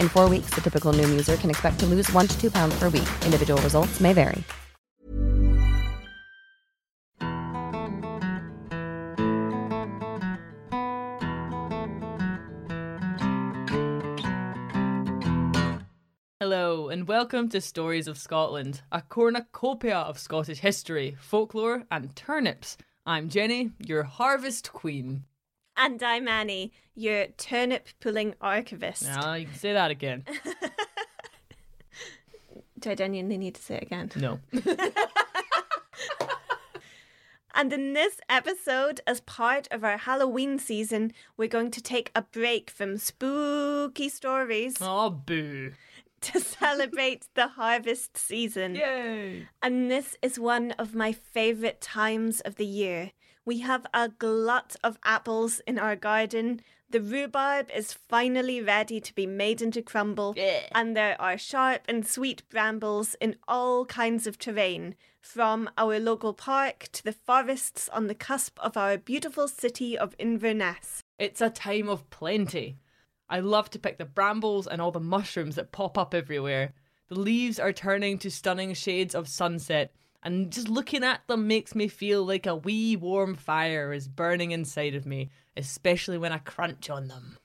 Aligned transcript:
In 0.00 0.08
four 0.08 0.30
weeks, 0.30 0.54
the 0.54 0.60
typical 0.60 0.94
Noom 0.94 1.10
user 1.10 1.36
can 1.36 1.50
expect 1.50 1.78
to 1.80 1.86
lose 1.86 2.10
one 2.12 2.26
to 2.26 2.40
two 2.40 2.50
pounds 2.50 2.78
per 2.78 2.88
week. 2.88 3.08
Individual 3.24 3.60
results 3.60 4.00
may 4.00 4.12
vary. 4.12 4.42
Hello, 16.40 16.88
and 16.88 17.06
welcome 17.06 17.50
to 17.50 17.60
Stories 17.60 18.08
of 18.08 18.16
Scotland, 18.16 18.80
a 18.90 19.02
cornucopia 19.02 19.98
of 19.98 20.18
Scottish 20.18 20.60
history, 20.60 21.14
folklore, 21.20 21.84
and 21.90 22.16
turnips. 22.16 22.78
I'm 23.04 23.28
Jenny, 23.28 23.72
your 23.86 24.04
harvest 24.04 24.72
queen. 24.72 25.24
And 25.76 26.02
I'm 26.02 26.28
Annie, 26.28 26.72
your 26.94 27.26
turnip 27.38 27.88
pulling 28.00 28.34
archivist. 28.40 29.04
Now 29.04 29.34
you 29.34 29.46
can 29.46 29.54
say 29.54 29.72
that 29.72 29.90
again. 29.90 30.24
Do 32.78 32.90
I 32.90 32.94
genuinely 32.94 33.38
need 33.38 33.54
to 33.54 33.62
say 33.62 33.76
it 33.76 33.82
again? 33.84 34.10
No. 34.16 34.40
And 37.52 37.72
in 37.72 37.92
this 37.94 38.20
episode, 38.28 39.00
as 39.08 39.20
part 39.22 39.66
of 39.72 39.82
our 39.84 39.98
Halloween 39.98 40.58
season, 40.58 41.12
we're 41.36 41.48
going 41.48 41.72
to 41.72 41.82
take 41.82 42.10
a 42.14 42.22
break 42.22 42.70
from 42.70 42.96
spooky 42.96 44.08
stories 44.08 44.76
Oh, 44.80 45.10
boo. 45.10 45.72
to 46.22 46.40
celebrate 46.60 47.26
the 47.34 47.48
harvest 47.48 48.16
season. 48.16 48.76
Yay. 48.76 49.48
And 49.60 49.90
this 49.90 50.16
is 50.22 50.38
one 50.38 50.70
of 50.78 50.94
my 50.94 51.12
favourite 51.12 51.80
times 51.80 52.40
of 52.40 52.54
the 52.54 52.64
year. 52.64 53.10
We 53.50 53.58
have 53.62 53.84
a 53.92 54.08
glut 54.08 54.76
of 54.84 54.96
apples 55.02 55.60
in 55.66 55.76
our 55.76 55.96
garden. 55.96 56.60
The 56.88 57.00
rhubarb 57.00 57.68
is 57.74 57.92
finally 57.92 58.62
ready 58.62 59.00
to 59.00 59.12
be 59.12 59.26
made 59.26 59.60
into 59.60 59.82
crumble. 59.82 60.34
Yeah. 60.36 60.68
And 60.70 60.96
there 60.96 61.20
are 61.20 61.36
sharp 61.36 61.82
and 61.88 62.06
sweet 62.06 62.48
brambles 62.48 63.16
in 63.20 63.34
all 63.48 63.86
kinds 63.86 64.28
of 64.28 64.38
terrain, 64.38 64.94
from 65.20 65.68
our 65.76 65.98
local 65.98 66.32
park 66.32 66.90
to 66.92 67.02
the 67.02 67.12
forests 67.12 67.88
on 67.88 68.06
the 68.06 68.14
cusp 68.14 68.56
of 68.60 68.76
our 68.76 68.96
beautiful 68.96 69.48
city 69.48 69.98
of 69.98 70.14
Inverness. 70.16 71.02
It's 71.18 71.40
a 71.40 71.50
time 71.50 71.88
of 71.88 72.08
plenty. 72.08 72.78
I 73.28 73.40
love 73.40 73.68
to 73.70 73.80
pick 73.80 73.98
the 73.98 74.04
brambles 74.04 74.68
and 74.68 74.80
all 74.80 74.92
the 74.92 75.00
mushrooms 75.00 75.56
that 75.56 75.72
pop 75.72 75.98
up 75.98 76.14
everywhere. 76.14 76.72
The 77.08 77.18
leaves 77.18 77.58
are 77.58 77.72
turning 77.72 78.16
to 78.18 78.30
stunning 78.30 78.74
shades 78.74 79.12
of 79.12 79.26
sunset, 79.26 79.92
and 80.22 80.50
just 80.50 80.68
looking 80.68 81.04
at 81.04 81.26
them 81.26 81.46
makes 81.46 81.74
me 81.74 81.88
feel 81.88 82.24
like 82.24 82.46
a 82.46 82.56
wee 82.56 82.96
warm 82.96 83.34
fire 83.34 83.92
is 83.92 84.08
burning 84.08 84.50
inside 84.50 84.94
of 84.94 85.06
me, 85.06 85.30
especially 85.56 86.18
when 86.18 86.32
I 86.32 86.38
crunch 86.38 86.90
on 86.90 87.08
them. 87.08 87.38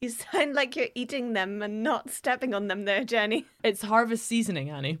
You 0.00 0.08
sound 0.10 0.54
like 0.54 0.74
you're 0.74 0.88
eating 0.94 1.32
them 1.32 1.62
and 1.62 1.82
not 1.82 2.10
stepping 2.10 2.54
on 2.54 2.68
them 2.68 2.84
there, 2.84 3.04
Jenny. 3.04 3.46
It's 3.64 3.82
harvest 3.82 4.26
seasoning, 4.26 4.68
Annie. 4.68 4.98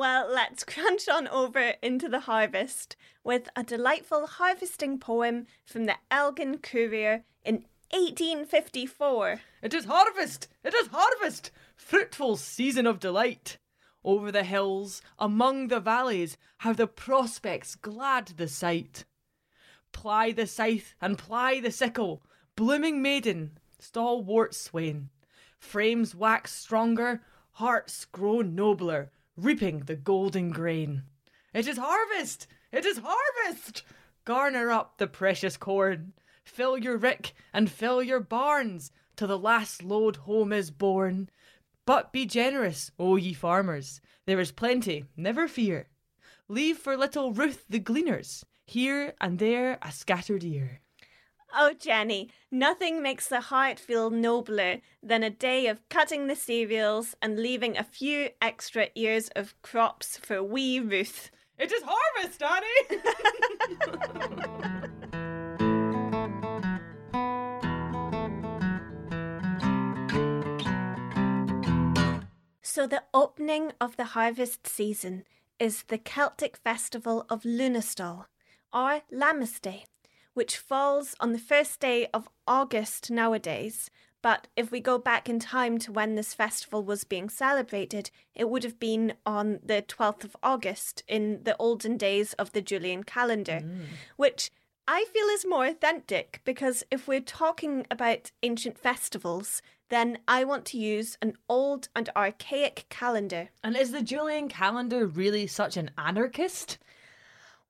Well, 0.00 0.32
let's 0.32 0.64
crunch 0.64 1.10
on 1.10 1.28
over 1.28 1.74
into 1.82 2.08
the 2.08 2.20
harvest 2.20 2.96
with 3.22 3.50
a 3.54 3.62
delightful 3.62 4.26
harvesting 4.26 4.98
poem 4.98 5.46
from 5.66 5.84
the 5.84 5.96
Elgin 6.10 6.56
Courier 6.56 7.24
in 7.44 7.66
1854. 7.90 9.42
It 9.60 9.74
is 9.74 9.84
harvest! 9.84 10.48
It 10.64 10.72
is 10.72 10.88
harvest! 10.90 11.50
Fruitful 11.86 12.36
season 12.36 12.86
of 12.86 13.00
delight! 13.00 13.56
Over 14.04 14.30
the 14.30 14.44
hills, 14.44 15.00
among 15.18 15.68
the 15.68 15.80
valleys, 15.80 16.36
how 16.58 16.74
the 16.74 16.86
prospects 16.86 17.74
glad 17.74 18.26
the 18.36 18.48
sight. 18.48 19.06
Ply 19.90 20.30
the 20.30 20.46
scythe 20.46 20.94
and 21.00 21.16
ply 21.16 21.58
the 21.58 21.72
sickle, 21.72 22.22
blooming 22.54 23.00
maiden, 23.00 23.58
stalwart 23.78 24.54
swain. 24.54 25.08
Frames 25.58 26.14
wax 26.14 26.52
stronger, 26.52 27.22
hearts 27.52 28.04
grow 28.04 28.42
nobler, 28.42 29.10
reaping 29.34 29.80
the 29.80 29.96
golden 29.96 30.50
grain. 30.50 31.04
It 31.54 31.66
is 31.66 31.78
harvest! 31.78 32.46
It 32.70 32.84
is 32.84 33.00
harvest! 33.02 33.84
Garner 34.26 34.70
up 34.70 34.98
the 34.98 35.06
precious 35.06 35.56
corn. 35.56 36.12
Fill 36.44 36.76
your 36.76 36.98
rick 36.98 37.32
and 37.54 37.70
fill 37.70 38.02
your 38.02 38.20
barns 38.20 38.92
till 39.16 39.28
the 39.28 39.38
last 39.38 39.82
load 39.82 40.16
home 40.16 40.52
is 40.52 40.70
borne. 40.70 41.30
But 41.90 42.12
be 42.12 42.24
generous, 42.24 42.92
O 43.00 43.16
ye 43.16 43.34
farmers. 43.34 44.00
There 44.24 44.38
is 44.38 44.52
plenty, 44.52 45.06
never 45.16 45.48
fear. 45.48 45.88
Leave 46.46 46.78
for 46.78 46.96
little 46.96 47.32
Ruth 47.32 47.64
the 47.68 47.80
gleaners, 47.80 48.44
here 48.64 49.14
and 49.20 49.40
there 49.40 49.76
a 49.82 49.90
scattered 49.90 50.44
ear. 50.44 50.82
Oh, 51.52 51.72
Jenny, 51.72 52.30
nothing 52.48 53.02
makes 53.02 53.26
the 53.26 53.40
heart 53.40 53.80
feel 53.80 54.08
nobler 54.08 54.82
than 55.02 55.24
a 55.24 55.30
day 55.30 55.66
of 55.66 55.88
cutting 55.88 56.28
the 56.28 56.36
cereals 56.36 57.16
and 57.20 57.40
leaving 57.40 57.76
a 57.76 57.82
few 57.82 58.28
extra 58.40 58.90
ears 58.94 59.28
of 59.34 59.60
crops 59.60 60.16
for 60.16 60.44
wee 60.44 60.78
Ruth. 60.78 61.32
It 61.58 61.72
is 61.72 61.82
harvest, 61.84 62.40
Annie! 62.40 63.02
So, 72.72 72.86
the 72.86 73.02
opening 73.12 73.72
of 73.80 73.96
the 73.96 74.14
harvest 74.14 74.64
season 74.64 75.24
is 75.58 75.82
the 75.82 75.98
Celtic 75.98 76.56
festival 76.56 77.26
of 77.28 77.42
Lùnastal, 77.42 78.26
or 78.72 79.00
Lammas 79.10 79.58
Day, 79.60 79.86
which 80.34 80.56
falls 80.56 81.16
on 81.18 81.32
the 81.32 81.40
first 81.40 81.80
day 81.80 82.06
of 82.14 82.28
August 82.46 83.10
nowadays. 83.10 83.90
But 84.22 84.46
if 84.54 84.70
we 84.70 84.78
go 84.78 84.98
back 84.98 85.28
in 85.28 85.40
time 85.40 85.80
to 85.80 85.90
when 85.90 86.14
this 86.14 86.32
festival 86.32 86.84
was 86.84 87.02
being 87.02 87.28
celebrated, 87.28 88.12
it 88.36 88.48
would 88.48 88.62
have 88.62 88.78
been 88.78 89.14
on 89.26 89.58
the 89.64 89.82
12th 89.82 90.22
of 90.22 90.36
August 90.40 91.02
in 91.08 91.42
the 91.42 91.56
olden 91.56 91.96
days 91.96 92.34
of 92.34 92.52
the 92.52 92.62
Julian 92.62 93.02
calendar, 93.02 93.62
mm. 93.64 93.86
which 94.14 94.52
I 94.86 95.06
feel 95.12 95.26
is 95.26 95.44
more 95.44 95.66
authentic 95.66 96.40
because 96.44 96.84
if 96.88 97.08
we're 97.08 97.20
talking 97.20 97.84
about 97.90 98.30
ancient 98.44 98.78
festivals, 98.78 99.60
then 99.90 100.18
I 100.26 100.44
want 100.44 100.64
to 100.66 100.78
use 100.78 101.18
an 101.20 101.34
old 101.48 101.88
and 101.94 102.08
archaic 102.16 102.86
calendar. 102.88 103.50
And 103.62 103.76
is 103.76 103.92
the 103.92 104.02
Julian 104.02 104.48
calendar 104.48 105.06
really 105.06 105.46
such 105.46 105.76
an 105.76 105.90
anarchist? 105.98 106.78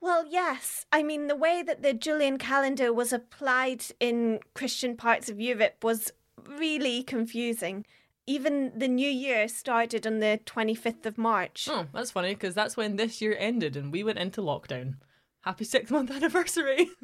Well, 0.00 0.26
yes. 0.28 0.86
I 0.92 1.02
mean, 1.02 1.26
the 1.26 1.36
way 1.36 1.62
that 1.62 1.82
the 1.82 1.92
Julian 1.92 2.38
calendar 2.38 2.92
was 2.92 3.12
applied 3.12 3.84
in 3.98 4.40
Christian 4.54 4.96
parts 4.96 5.28
of 5.28 5.40
Europe 5.40 5.82
was 5.82 6.12
really 6.46 7.02
confusing. 7.02 7.84
Even 8.26 8.72
the 8.78 8.88
new 8.88 9.10
year 9.10 9.48
started 9.48 10.06
on 10.06 10.20
the 10.20 10.40
25th 10.46 11.04
of 11.04 11.18
March. 11.18 11.68
Oh, 11.70 11.86
that's 11.92 12.12
funny 12.12 12.34
because 12.34 12.54
that's 12.54 12.76
when 12.76 12.96
this 12.96 13.20
year 13.20 13.36
ended 13.38 13.76
and 13.76 13.92
we 13.92 14.04
went 14.04 14.18
into 14.18 14.40
lockdown. 14.40 14.94
Happy 15.42 15.64
six 15.64 15.90
month 15.90 16.10
anniversary. 16.10 16.90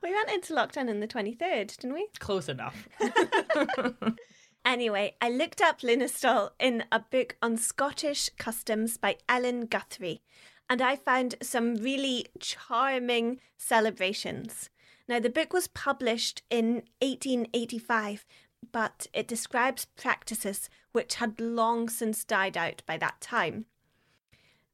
We 0.00 0.14
went 0.14 0.30
into 0.30 0.54
lockdown 0.54 0.88
on 0.88 1.00
the 1.00 1.08
23rd, 1.08 1.76
didn't 1.76 1.92
we? 1.92 2.08
Close 2.20 2.48
enough. 2.48 2.88
Anyway, 4.64 5.14
I 5.22 5.30
looked 5.30 5.62
up 5.62 5.80
Lùnastal 5.80 6.50
in 6.60 6.84
a 6.92 7.00
book 7.00 7.36
on 7.40 7.56
Scottish 7.56 8.28
customs 8.36 8.98
by 8.98 9.16
Ellen 9.26 9.64
Guthrie, 9.64 10.20
and 10.68 10.82
I 10.82 10.94
found 10.94 11.36
some 11.40 11.76
really 11.76 12.26
charming 12.38 13.40
celebrations. 13.56 14.68
Now, 15.08 15.20
the 15.20 15.30
book 15.30 15.54
was 15.54 15.68
published 15.68 16.42
in 16.50 16.82
1885, 17.00 18.26
but 18.70 19.06
it 19.14 19.26
describes 19.26 19.86
practices 19.96 20.68
which 20.92 21.14
had 21.14 21.40
long 21.40 21.88
since 21.88 22.22
died 22.22 22.58
out 22.58 22.82
by 22.84 22.98
that 22.98 23.22
time. 23.22 23.64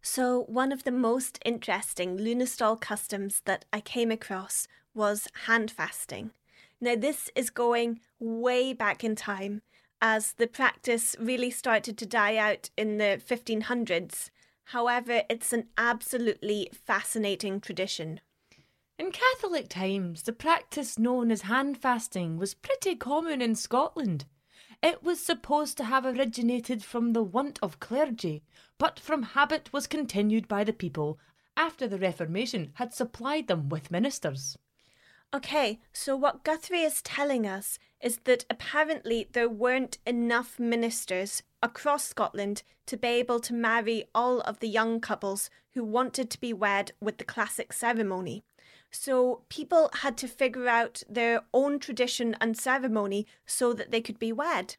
So, 0.07 0.45
one 0.49 0.71
of 0.71 0.85
the 0.85 0.91
most 0.91 1.39
interesting 1.47 2.19
Lùnastal 2.19 2.79
customs 2.79 3.41
that 3.47 3.65
I 3.73 3.81
came 3.81 4.11
across 4.11 4.69
was 4.93 5.29
hand 5.47 5.71
fasting. 5.71 6.33
Now, 6.79 6.95
this 6.95 7.31
is 7.35 7.49
going 7.49 8.01
way 8.21 8.75
back 8.75 9.03
in 9.03 9.17
time 9.17 9.63
as 10.03 10.35
the 10.35 10.47
practice 10.47 11.17
really 11.19 11.51
started 11.51 11.97
to 11.97 12.07
die 12.07 12.37
out 12.37 12.69
in 12.77 12.99
the 12.99 13.19
1500s. 13.27 14.29
However, 14.67 15.23
it's 15.31 15.55
an 15.55 15.69
absolutely 15.79 16.69
fascinating 16.75 17.59
tradition. 17.59 18.21
In 18.99 19.11
Catholic 19.11 19.71
times, 19.71 20.25
the 20.25 20.35
practice 20.35 20.99
known 20.99 21.31
as 21.31 21.43
hand 21.43 21.79
fasting 21.79 22.37
was 22.37 22.53
pretty 22.53 22.95
common 22.95 23.41
in 23.41 23.55
Scotland. 23.55 24.27
It 24.85 25.03
was 25.03 25.19
supposed 25.19 25.79
to 25.79 25.85
have 25.85 26.05
originated 26.05 26.85
from 26.85 27.15
the 27.15 27.23
want 27.23 27.59
of 27.63 27.81
clergy, 27.81 28.43
but 28.77 29.01
from 29.01 29.23
habit 29.23 29.73
was 29.73 29.87
continued 29.87 30.47
by 30.47 30.63
the 30.63 30.75
people 30.75 31.19
after 31.57 31.89
the 31.89 31.97
Reformation 31.99 32.71
had 32.75 32.93
supplied 32.93 33.49
them 33.49 33.71
with 33.71 33.91
ministers. 33.91 34.59
Okay, 35.33 35.81
so 35.95 36.15
what 36.15 36.45
Guthrie 36.45 36.83
is 36.83 37.01
telling 37.01 37.47
us 37.47 37.79
is 38.03 38.19
that 38.25 38.45
apparently 38.51 39.27
there 39.33 39.49
weren't 39.49 39.97
enough 40.07 40.59
ministers 40.59 41.43
across 41.63 42.05
Scotland 42.05 42.63
to 42.85 42.99
be 42.99 43.09
able 43.09 43.41
to 43.41 43.55
marry 43.55 44.05
all 44.15 44.43
of 44.43 44.59
the 44.59 44.69
young 44.69 45.01
couples 45.01 45.49
who 45.73 45.83
wanted 45.83 46.29
to 46.29 46.39
be 46.39 46.53
wed 46.53 46.93
with 47.01 47.17
the 47.17 47.25
classic 47.25 47.73
ceremony. 47.73 48.45
So 48.95 49.43
people 49.49 49.91
had 49.93 50.17
to 50.19 50.29
figure 50.29 50.69
out 50.69 51.03
their 51.11 51.43
own 51.53 51.81
tradition 51.81 52.37
and 52.41 52.57
ceremony 52.57 53.27
so 53.45 53.73
that 53.73 53.91
they 53.91 54.01
could 54.01 54.21
be 54.21 54.33
wed. 54.33 54.77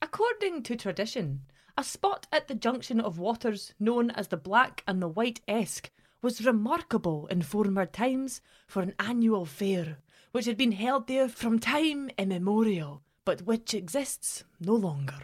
According 0.00 0.62
to 0.62 0.76
tradition, 0.76 1.42
a 1.76 1.82
spot 1.82 2.28
at 2.30 2.46
the 2.46 2.54
junction 2.54 3.00
of 3.00 3.18
waters 3.18 3.74
known 3.80 4.12
as 4.12 4.28
the 4.28 4.36
Black 4.36 4.84
and 4.86 5.02
the 5.02 5.08
White 5.08 5.40
Esk 5.48 5.90
was 6.22 6.46
remarkable 6.46 7.26
in 7.26 7.42
former 7.42 7.84
times 7.84 8.40
for 8.68 8.80
an 8.80 8.94
annual 9.00 9.44
fair, 9.44 9.98
which 10.30 10.46
had 10.46 10.56
been 10.56 10.72
held 10.72 11.08
there 11.08 11.28
from 11.28 11.58
time 11.58 12.10
immemorial, 12.16 13.02
but 13.24 13.42
which 13.42 13.74
exists 13.74 14.44
no 14.60 14.74
longer. 14.74 15.18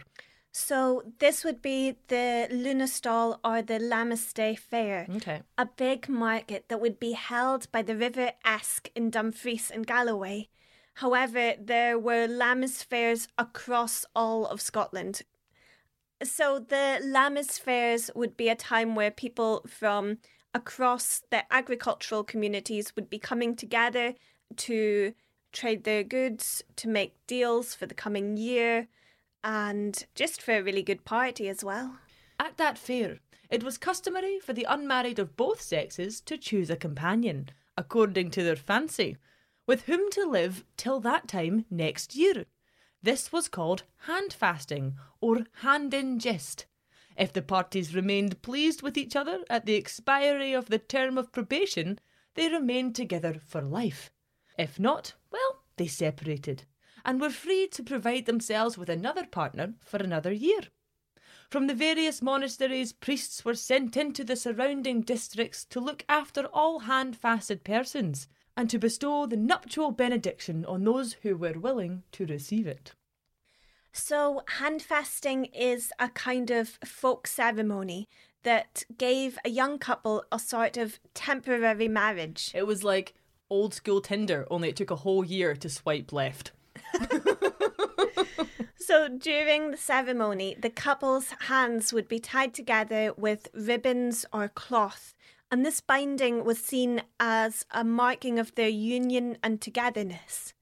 So 0.59 1.03
this 1.19 1.45
would 1.45 1.61
be 1.61 1.95
the 2.09 2.47
Lùnastal 2.51 3.39
or 3.45 3.61
the 3.61 3.79
Lammas 3.79 4.33
Day 4.33 4.55
Fair. 4.55 5.07
Okay. 5.09 5.41
a 5.57 5.65
big 5.65 6.09
market 6.09 6.65
that 6.67 6.81
would 6.81 6.99
be 6.99 7.13
held 7.13 7.71
by 7.71 7.81
the 7.81 7.95
River 7.95 8.33
Esk 8.43 8.91
in 8.93 9.09
Dumfries 9.09 9.71
and 9.71 9.87
Galloway. 9.87 10.49
However, 10.95 11.53
there 11.57 11.97
were 11.97 12.27
Lammas 12.27 12.83
fairs 12.83 13.29
across 13.37 14.05
all 14.13 14.45
of 14.45 14.59
Scotland. 14.59 15.21
So 16.21 16.59
the 16.59 16.99
Lammas 17.01 17.57
fairs 17.57 18.11
would 18.13 18.35
be 18.35 18.49
a 18.49 18.55
time 18.55 18.95
where 18.95 19.11
people 19.11 19.65
from 19.65 20.17
across 20.53 21.23
the 21.31 21.51
agricultural 21.51 22.25
communities 22.25 22.95
would 22.97 23.09
be 23.09 23.17
coming 23.17 23.55
together 23.55 24.13
to 24.57 25.13
trade 25.53 25.85
their 25.85 26.03
goods, 26.03 26.63
to 26.75 26.89
make 26.89 27.15
deals 27.27 27.73
for 27.73 27.85
the 27.85 27.95
coming 27.95 28.35
year, 28.35 28.89
and 29.43 30.05
just 30.15 30.41
for 30.41 30.57
a 30.57 30.63
really 30.63 30.83
good 30.83 31.05
party 31.05 31.47
as 31.47 31.63
well. 31.63 31.97
At 32.39 32.57
that 32.57 32.77
fair, 32.77 33.19
it 33.49 33.63
was 33.63 33.77
customary 33.77 34.39
for 34.39 34.53
the 34.53 34.65
unmarried 34.69 35.19
of 35.19 35.35
both 35.35 35.61
sexes 35.61 36.21
to 36.21 36.37
choose 36.37 36.69
a 36.69 36.75
companion, 36.75 37.49
according 37.77 38.31
to 38.31 38.43
their 38.43 38.55
fancy, 38.55 39.17
with 39.65 39.83
whom 39.83 40.09
to 40.11 40.25
live 40.25 40.63
till 40.77 40.99
that 40.99 41.27
time 41.27 41.65
next 41.69 42.15
year. 42.15 42.45
This 43.01 43.31
was 43.31 43.47
called 43.47 43.83
hand 44.07 44.33
fasting 44.33 44.95
or 45.21 45.45
hand 45.61 45.93
in 45.93 46.19
fist. 46.19 46.65
If 47.17 47.33
the 47.33 47.41
parties 47.41 47.95
remained 47.95 48.41
pleased 48.41 48.81
with 48.81 48.97
each 48.97 49.15
other 49.15 49.43
at 49.49 49.65
the 49.65 49.75
expiry 49.75 50.53
of 50.53 50.67
the 50.67 50.79
term 50.79 51.17
of 51.17 51.31
probation, 51.31 51.99
they 52.35 52.49
remained 52.49 52.95
together 52.95 53.41
for 53.45 53.61
life. 53.61 54.11
If 54.57 54.79
not, 54.79 55.13
well, 55.31 55.63
they 55.77 55.87
separated 55.87 56.63
and 57.05 57.19
were 57.21 57.29
free 57.29 57.67
to 57.67 57.83
provide 57.83 58.25
themselves 58.25 58.77
with 58.77 58.89
another 58.89 59.25
partner 59.25 59.73
for 59.79 59.97
another 59.97 60.31
year. 60.31 60.61
From 61.49 61.67
the 61.67 61.73
various 61.73 62.21
monasteries, 62.21 62.93
priests 62.93 63.43
were 63.43 63.55
sent 63.55 63.97
into 63.97 64.23
the 64.23 64.35
surrounding 64.35 65.01
districts 65.01 65.65
to 65.65 65.79
look 65.79 66.05
after 66.07 66.45
all 66.53 66.79
hand 66.79 67.17
fasted 67.17 67.63
persons 67.63 68.27
and 68.55 68.69
to 68.69 68.77
bestow 68.77 69.25
the 69.25 69.37
nuptial 69.37 69.91
benediction 69.91 70.65
on 70.65 70.83
those 70.83 71.13
who 71.23 71.35
were 71.35 71.59
willing 71.59 72.03
to 72.11 72.25
receive 72.25 72.67
it. 72.67 72.93
So, 73.91 74.43
hand 74.59 74.81
fasting 74.83 75.45
is 75.45 75.91
a 75.97 76.09
kind 76.09 76.51
of 76.51 76.77
folk 76.85 77.25
ceremony 77.25 78.07
that 78.43 78.83
gave 78.97 79.39
a 79.43 79.49
young 79.49 79.79
couple 79.79 80.23
a 80.31 80.37
sort 80.37 80.77
of 80.77 80.99
temporary 81.13 81.87
marriage. 81.87 82.51
It 82.53 82.67
was 82.67 82.83
like 82.83 83.15
old 83.49 83.73
school 83.73 84.01
Tinder, 84.01 84.45
only 84.51 84.69
it 84.69 84.75
took 84.75 84.91
a 84.91 84.97
whole 84.97 85.25
year 85.25 85.55
to 85.55 85.69
swipe 85.69 86.13
left. 86.13 86.51
So, 88.89 89.07
during 89.07 89.69
the 89.69 89.77
ceremony, 89.77 90.55
the 90.59 90.71
couple's 90.71 91.27
hands 91.41 91.93
would 91.93 92.07
be 92.07 92.19
tied 92.19 92.55
together 92.55 93.13
with 93.15 93.47
ribbons 93.53 94.25
or 94.33 94.47
cloth, 94.47 95.13
and 95.51 95.63
this 95.63 95.79
binding 95.79 96.43
was 96.43 96.57
seen 96.57 97.03
as 97.19 97.67
a 97.69 97.83
marking 97.83 98.39
of 98.39 98.55
their 98.55 98.67
union 98.67 99.37
and 99.43 99.61
togetherness. 99.61 100.55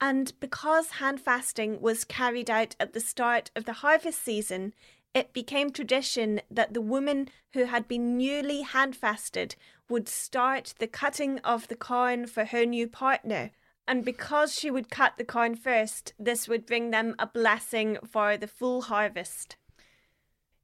And 0.00 0.32
because 0.40 0.98
hand 0.98 1.20
fasting 1.20 1.80
was 1.80 2.02
carried 2.02 2.50
out 2.50 2.74
at 2.80 2.92
the 2.92 2.98
start 2.98 3.52
of 3.54 3.66
the 3.66 3.74
harvest 3.84 4.20
season, 4.20 4.74
it 5.14 5.32
became 5.32 5.70
tradition 5.70 6.40
that 6.50 6.74
the 6.74 6.80
woman 6.80 7.28
who 7.52 7.66
had 7.66 7.86
been 7.86 8.16
newly 8.16 8.62
hand 8.62 8.96
fasted 8.96 9.54
would 9.88 10.08
start 10.08 10.74
the 10.80 10.88
cutting 10.88 11.38
of 11.44 11.68
the 11.68 11.76
corn 11.76 12.26
for 12.26 12.46
her 12.46 12.66
new 12.66 12.88
partner. 12.88 13.52
And 13.86 14.04
because 14.04 14.54
she 14.54 14.70
would 14.70 14.90
cut 14.90 15.14
the 15.16 15.24
corn 15.24 15.56
first, 15.56 16.12
this 16.18 16.48
would 16.48 16.66
bring 16.66 16.90
them 16.90 17.14
a 17.18 17.26
blessing 17.26 17.98
for 18.08 18.36
the 18.36 18.46
full 18.46 18.82
harvest. 18.82 19.56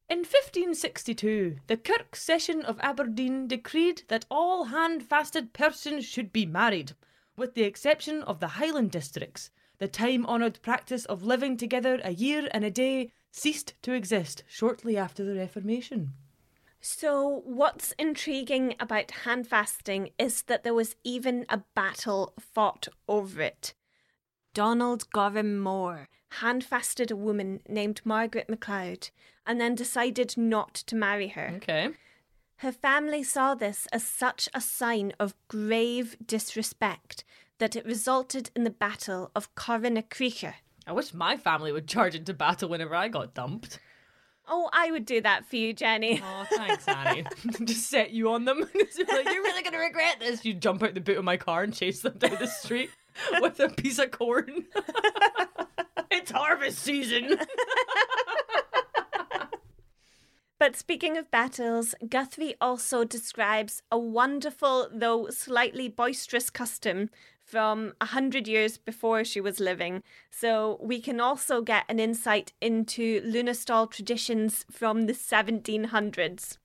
In 0.08 0.18
1562, 0.18 1.56
the 1.66 1.76
Kirk 1.76 2.14
Session 2.14 2.62
of 2.62 2.78
Aberdeen 2.80 3.48
decreed 3.48 4.02
that 4.06 4.24
all 4.30 4.66
hand 4.66 5.02
fasted 5.02 5.52
persons 5.52 6.04
should 6.04 6.32
be 6.32 6.46
married, 6.46 6.92
with 7.36 7.54
the 7.54 7.64
exception 7.64 8.22
of 8.22 8.38
the 8.38 8.46
Highland 8.46 8.92
districts. 8.92 9.50
The 9.78 9.88
time 9.88 10.24
honoured 10.24 10.62
practice 10.62 11.06
of 11.06 11.24
living 11.24 11.56
together 11.56 12.00
a 12.04 12.12
year 12.12 12.48
and 12.52 12.64
a 12.64 12.70
day 12.70 13.10
ceased 13.32 13.74
to 13.82 13.92
exist 13.92 14.44
shortly 14.46 14.96
after 14.96 15.24
the 15.24 15.34
Reformation. 15.34 16.14
So, 16.88 17.42
what's 17.44 17.92
intriguing 17.98 18.76
about 18.78 19.10
hand 19.10 19.48
fasting 19.48 20.10
is 20.20 20.42
that 20.42 20.62
there 20.62 20.72
was 20.72 20.94
even 21.02 21.44
a 21.48 21.64
battle 21.74 22.32
fought 22.38 22.86
over 23.08 23.42
it. 23.42 23.74
Donald 24.54 25.10
Gorm 25.10 25.64
Mòr 25.64 26.06
hand 26.38 26.62
fasted 26.62 27.10
a 27.10 27.16
woman 27.16 27.60
named 27.68 28.02
Margaret 28.04 28.48
MacLeod 28.48 29.10
and 29.44 29.60
then 29.60 29.74
decided 29.74 30.38
not 30.38 30.74
to 30.74 30.94
marry 30.94 31.26
her. 31.26 31.54
Okay. 31.56 31.88
Her 32.58 32.70
family 32.70 33.24
saw 33.24 33.56
this 33.56 33.88
as 33.90 34.04
such 34.04 34.48
a 34.54 34.60
sign 34.60 35.12
of 35.18 35.34
grave 35.48 36.16
disrespect 36.24 37.24
that 37.58 37.74
it 37.74 37.84
resulted 37.84 38.50
in 38.54 38.62
the 38.62 38.70
Battle 38.70 39.32
of 39.34 39.52
Coire 39.56 39.90
na 39.90 40.02
Creiche. 40.02 40.54
I 40.86 40.92
wish 40.92 41.12
my 41.12 41.36
family 41.36 41.72
would 41.72 41.88
charge 41.88 42.14
into 42.14 42.32
battle 42.32 42.68
whenever 42.68 42.94
I 42.94 43.08
got 43.08 43.34
dumped. 43.34 43.80
Oh, 44.48 44.70
I 44.72 44.90
would 44.90 45.04
do 45.04 45.20
that 45.22 45.44
for 45.46 45.56
you, 45.56 45.72
Jenny. 45.72 46.22
Oh, 46.22 46.46
thanks, 46.50 46.86
Annie. 46.86 47.24
Just 47.64 47.88
set 47.90 48.10
you 48.12 48.30
on 48.30 48.44
them. 48.44 48.68
It's 48.74 48.98
like, 48.98 49.24
You're 49.24 49.42
really 49.42 49.62
going 49.62 49.72
to 49.72 49.78
regret 49.78 50.20
this. 50.20 50.44
You 50.44 50.54
jump 50.54 50.82
out 50.82 50.94
the 50.94 51.00
boot 51.00 51.18
of 51.18 51.24
my 51.24 51.36
car 51.36 51.62
and 51.62 51.74
chase 51.74 52.00
them 52.00 52.18
down 52.18 52.36
the 52.38 52.46
street 52.46 52.90
with 53.40 53.58
a 53.60 53.68
piece 53.68 53.98
of 53.98 54.10
corn. 54.12 54.66
it's 56.10 56.30
harvest 56.30 56.78
season. 56.78 57.38
But 60.58 60.76
speaking 60.76 61.18
of 61.18 61.30
battles, 61.30 61.94
Guthrie 62.08 62.54
also 62.60 63.04
describes 63.04 63.82
a 63.92 63.98
wonderful, 63.98 64.88
though 64.92 65.28
slightly 65.28 65.88
boisterous 65.88 66.48
custom 66.48 67.10
from 67.46 67.94
a 68.00 68.06
hundred 68.06 68.48
years 68.48 68.76
before 68.76 69.24
she 69.24 69.40
was 69.40 69.60
living. 69.60 70.02
So 70.30 70.78
we 70.82 71.00
can 71.00 71.20
also 71.20 71.62
get 71.62 71.84
an 71.88 72.00
insight 72.00 72.52
into 72.60 73.22
Lùnastal 73.22 73.90
traditions 73.90 74.66
from 74.70 75.06
the 75.06 75.12
1700s. 75.12 76.58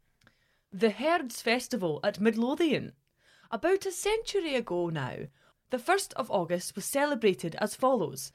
The 0.74 0.90
Herds 0.90 1.42
Festival 1.42 2.00
at 2.04 2.20
Midlothian. 2.20 2.94
About 3.52 3.86
a 3.86 3.92
century 3.92 4.56
ago 4.56 4.90
now, 4.90 5.28
the 5.70 5.78
1st 5.78 6.14
of 6.14 6.32
August 6.32 6.76
was 6.76 6.86
celebrated 6.86 7.56
as 7.60 7.76
follows. 7.76 8.32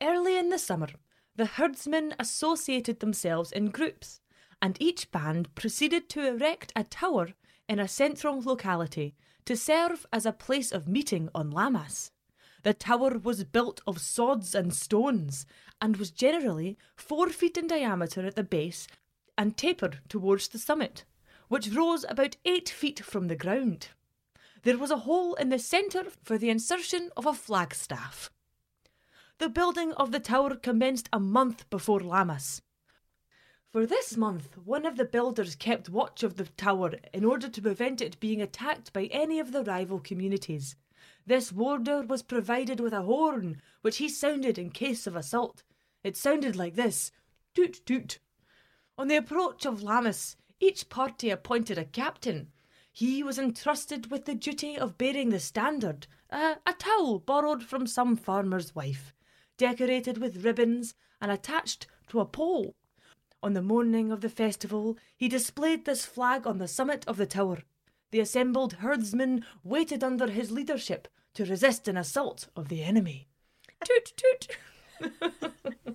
Early 0.00 0.38
in 0.38 0.50
the 0.50 0.58
summer, 0.58 0.88
the 1.34 1.46
herdsmen 1.46 2.14
associated 2.20 3.00
themselves 3.00 3.50
in 3.50 3.70
groups, 3.70 4.20
and 4.62 4.76
each 4.80 5.10
band 5.10 5.52
proceeded 5.56 6.08
to 6.10 6.26
erect 6.26 6.72
a 6.76 6.84
tower 6.84 7.30
in 7.68 7.80
a 7.80 7.88
central 7.88 8.40
locality 8.40 9.14
to 9.46 9.56
serve 9.56 10.06
as 10.12 10.26
a 10.26 10.32
place 10.32 10.72
of 10.72 10.88
meeting 10.88 11.28
on 11.34 11.50
Lammas. 11.50 12.10
The 12.62 12.74
tower 12.74 13.18
was 13.18 13.44
built 13.44 13.82
of 13.86 14.00
sods 14.00 14.54
and 14.54 14.74
stones, 14.74 15.44
and 15.80 15.96
was 15.96 16.10
generally 16.10 16.78
four 16.96 17.28
feet 17.28 17.58
in 17.58 17.66
diameter 17.66 18.24
at 18.24 18.36
the 18.36 18.42
base 18.42 18.86
and 19.36 19.56
tapered 19.56 20.00
towards 20.08 20.48
the 20.48 20.58
summit, 20.58 21.04
which 21.48 21.68
rose 21.68 22.06
about 22.08 22.36
eight 22.44 22.68
feet 22.68 23.00
from 23.00 23.28
the 23.28 23.36
ground. 23.36 23.88
There 24.62 24.78
was 24.78 24.90
a 24.90 24.98
hole 24.98 25.34
in 25.34 25.50
the 25.50 25.58
centre 25.58 26.06
for 26.22 26.38
the 26.38 26.48
insertion 26.48 27.10
of 27.16 27.26
a 27.26 27.34
flagstaff. 27.34 28.30
The 29.38 29.50
building 29.50 29.92
of 29.92 30.10
the 30.10 30.20
tower 30.20 30.56
commenced 30.56 31.08
a 31.12 31.20
month 31.20 31.68
before 31.68 32.00
Lammas. 32.00 32.62
For 33.74 33.86
this 33.86 34.16
month, 34.16 34.56
one 34.64 34.86
of 34.86 34.96
the 34.96 35.04
builders 35.04 35.56
kept 35.56 35.88
watch 35.88 36.22
of 36.22 36.36
the 36.36 36.44
tower 36.44 36.92
in 37.12 37.24
order 37.24 37.48
to 37.48 37.60
prevent 37.60 38.00
it 38.00 38.20
being 38.20 38.40
attacked 38.40 38.92
by 38.92 39.06
any 39.06 39.40
of 39.40 39.50
the 39.50 39.64
rival 39.64 39.98
communities. 39.98 40.76
This 41.26 41.50
warder 41.50 42.02
was 42.02 42.22
provided 42.22 42.78
with 42.78 42.92
a 42.92 43.02
horn, 43.02 43.60
which 43.82 43.96
he 43.96 44.08
sounded 44.08 44.58
in 44.58 44.70
case 44.70 45.08
of 45.08 45.16
assault. 45.16 45.64
It 46.04 46.16
sounded 46.16 46.54
like 46.54 46.76
this 46.76 47.10
toot 47.52 47.84
toot. 47.84 48.20
On 48.96 49.08
the 49.08 49.16
approach 49.16 49.66
of 49.66 49.82
Lammas, 49.82 50.36
each 50.60 50.88
party 50.88 51.30
appointed 51.30 51.76
a 51.76 51.84
captain. 51.84 52.52
He 52.92 53.24
was 53.24 53.40
entrusted 53.40 54.08
with 54.08 54.24
the 54.24 54.36
duty 54.36 54.78
of 54.78 54.96
bearing 54.96 55.30
the 55.30 55.40
standard, 55.40 56.06
a, 56.30 56.58
a 56.64 56.74
towel 56.74 57.18
borrowed 57.18 57.64
from 57.64 57.88
some 57.88 58.14
farmer's 58.14 58.72
wife, 58.72 59.12
decorated 59.58 60.18
with 60.18 60.44
ribbons 60.44 60.94
and 61.20 61.32
attached 61.32 61.88
to 62.10 62.20
a 62.20 62.24
pole. 62.24 62.76
On 63.44 63.52
the 63.52 63.60
morning 63.60 64.10
of 64.10 64.22
the 64.22 64.30
festival, 64.30 64.96
he 65.14 65.28
displayed 65.28 65.84
this 65.84 66.06
flag 66.06 66.46
on 66.46 66.56
the 66.56 66.66
summit 66.66 67.04
of 67.06 67.18
the 67.18 67.26
tower. 67.26 67.58
The 68.10 68.20
assembled 68.20 68.72
herdsmen 68.80 69.44
waited 69.62 70.02
under 70.02 70.28
his 70.28 70.50
leadership 70.50 71.08
to 71.34 71.44
resist 71.44 71.86
an 71.86 71.98
assault 71.98 72.48
of 72.56 72.70
the 72.70 72.82
enemy. 72.82 73.28
Toot 73.84 74.12
toot! 74.16 74.56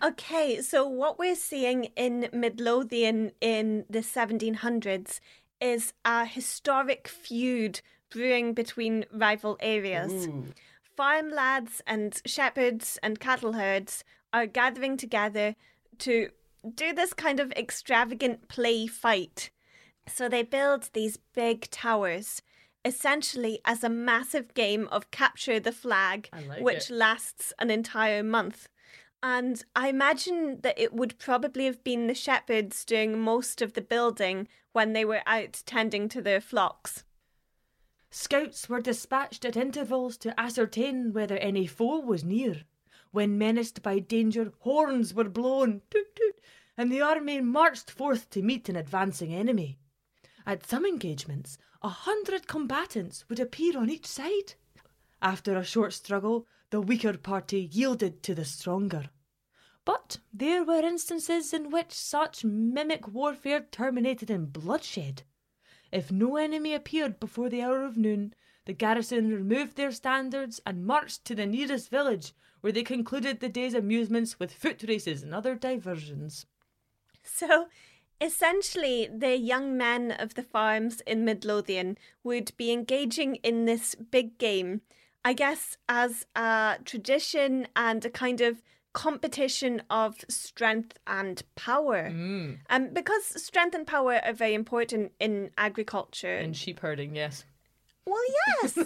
Okay, 0.00 0.62
so 0.62 0.86
what 0.86 1.18
we're 1.18 1.34
seeing 1.34 1.86
in 1.96 2.28
Midlothian 2.32 3.32
in 3.40 3.84
the 3.90 3.98
1700s 3.98 5.18
is 5.60 5.92
a 6.04 6.24
historic 6.24 7.08
feud 7.08 7.80
brewing 8.08 8.54
between 8.54 9.06
rival 9.12 9.56
areas. 9.58 10.28
Farm 10.96 11.32
lads 11.32 11.82
and 11.84 12.22
shepherds 12.24 13.00
and 13.02 13.18
cattle 13.18 13.54
herds 13.54 14.04
are 14.32 14.46
gathering 14.46 14.96
together 14.96 15.56
to 15.98 16.30
do 16.74 16.92
this 16.92 17.12
kind 17.12 17.40
of 17.40 17.52
extravagant 17.52 18.48
play 18.48 18.86
fight. 18.86 19.50
So 20.06 20.28
they 20.28 20.42
build 20.42 20.90
these 20.92 21.18
big 21.34 21.70
towers, 21.70 22.42
essentially 22.84 23.60
as 23.64 23.84
a 23.84 23.88
massive 23.88 24.54
game 24.54 24.88
of 24.90 25.10
capture 25.10 25.60
the 25.60 25.72
flag, 25.72 26.28
like 26.48 26.62
which 26.62 26.90
it. 26.90 26.94
lasts 26.94 27.52
an 27.58 27.70
entire 27.70 28.22
month. 28.22 28.68
And 29.22 29.64
I 29.74 29.88
imagine 29.88 30.60
that 30.62 30.78
it 30.78 30.92
would 30.92 31.18
probably 31.18 31.64
have 31.64 31.82
been 31.82 32.06
the 32.06 32.14
shepherds 32.14 32.84
doing 32.84 33.18
most 33.18 33.60
of 33.60 33.72
the 33.72 33.80
building 33.80 34.48
when 34.72 34.92
they 34.92 35.04
were 35.04 35.22
out 35.26 35.62
tending 35.66 36.08
to 36.10 36.22
their 36.22 36.40
flocks. 36.40 37.04
Scouts 38.10 38.68
were 38.68 38.80
dispatched 38.80 39.44
at 39.44 39.56
intervals 39.56 40.16
to 40.18 40.38
ascertain 40.40 41.12
whether 41.12 41.36
any 41.38 41.66
foe 41.66 41.98
was 41.98 42.24
near. 42.24 42.62
When 43.10 43.38
menaced 43.38 43.82
by 43.82 44.00
danger, 44.00 44.52
horns 44.60 45.14
were 45.14 45.28
blown, 45.28 45.82
toot 45.90 46.14
toot, 46.14 46.40
and 46.76 46.92
the 46.92 47.00
army 47.00 47.40
marched 47.40 47.90
forth 47.90 48.28
to 48.30 48.42
meet 48.42 48.68
an 48.68 48.76
advancing 48.76 49.32
enemy. 49.32 49.78
At 50.46 50.66
some 50.66 50.84
engagements, 50.84 51.58
a 51.82 51.88
hundred 51.88 52.46
combatants 52.46 53.28
would 53.28 53.40
appear 53.40 53.78
on 53.78 53.90
each 53.90 54.06
side. 54.06 54.54
After 55.22 55.56
a 55.56 55.64
short 55.64 55.92
struggle, 55.92 56.46
the 56.70 56.80
weaker 56.80 57.16
party 57.16 57.68
yielded 57.72 58.22
to 58.24 58.34
the 58.34 58.44
stronger. 58.44 59.10
But 59.84 60.18
there 60.32 60.64
were 60.64 60.84
instances 60.84 61.54
in 61.54 61.70
which 61.70 61.92
such 61.92 62.44
mimic 62.44 63.08
warfare 63.08 63.66
terminated 63.70 64.30
in 64.30 64.46
bloodshed. 64.46 65.22
If 65.90 66.12
no 66.12 66.36
enemy 66.36 66.74
appeared 66.74 67.18
before 67.18 67.48
the 67.48 67.62
hour 67.62 67.84
of 67.84 67.96
noon, 67.96 68.34
the 68.66 68.74
garrison 68.74 69.30
removed 69.30 69.76
their 69.76 69.92
standards 69.92 70.60
and 70.66 70.84
marched 70.84 71.24
to 71.24 71.34
the 71.34 71.46
nearest 71.46 71.88
village, 71.90 72.34
where 72.60 72.72
they 72.72 72.82
concluded 72.82 73.40
the 73.40 73.48
day's 73.48 73.74
amusements 73.74 74.38
with 74.38 74.52
foot 74.52 74.82
races 74.86 75.22
and 75.22 75.34
other 75.34 75.54
diversions. 75.54 76.46
So, 77.22 77.66
essentially, 78.20 79.08
the 79.12 79.36
young 79.36 79.76
men 79.76 80.12
of 80.12 80.34
the 80.34 80.42
farms 80.42 81.00
in 81.06 81.24
Midlothian 81.24 81.98
would 82.24 82.52
be 82.56 82.72
engaging 82.72 83.36
in 83.36 83.64
this 83.64 83.94
big 83.94 84.38
game, 84.38 84.82
I 85.24 85.32
guess, 85.32 85.76
as 85.88 86.26
a 86.34 86.78
tradition 86.84 87.68
and 87.76 88.04
a 88.04 88.10
kind 88.10 88.40
of 88.40 88.62
competition 88.92 89.82
of 89.90 90.24
strength 90.28 90.98
and 91.06 91.42
power. 91.54 92.10
Mm. 92.10 92.58
Um, 92.70 92.88
because 92.92 93.24
strength 93.42 93.74
and 93.74 93.86
power 93.86 94.20
are 94.24 94.32
very 94.32 94.54
important 94.54 95.12
in 95.20 95.50
agriculture. 95.56 96.36
And 96.36 96.56
sheep 96.56 96.80
herding, 96.80 97.14
yes. 97.14 97.44
Well, 98.08 98.22
yes. 98.62 98.76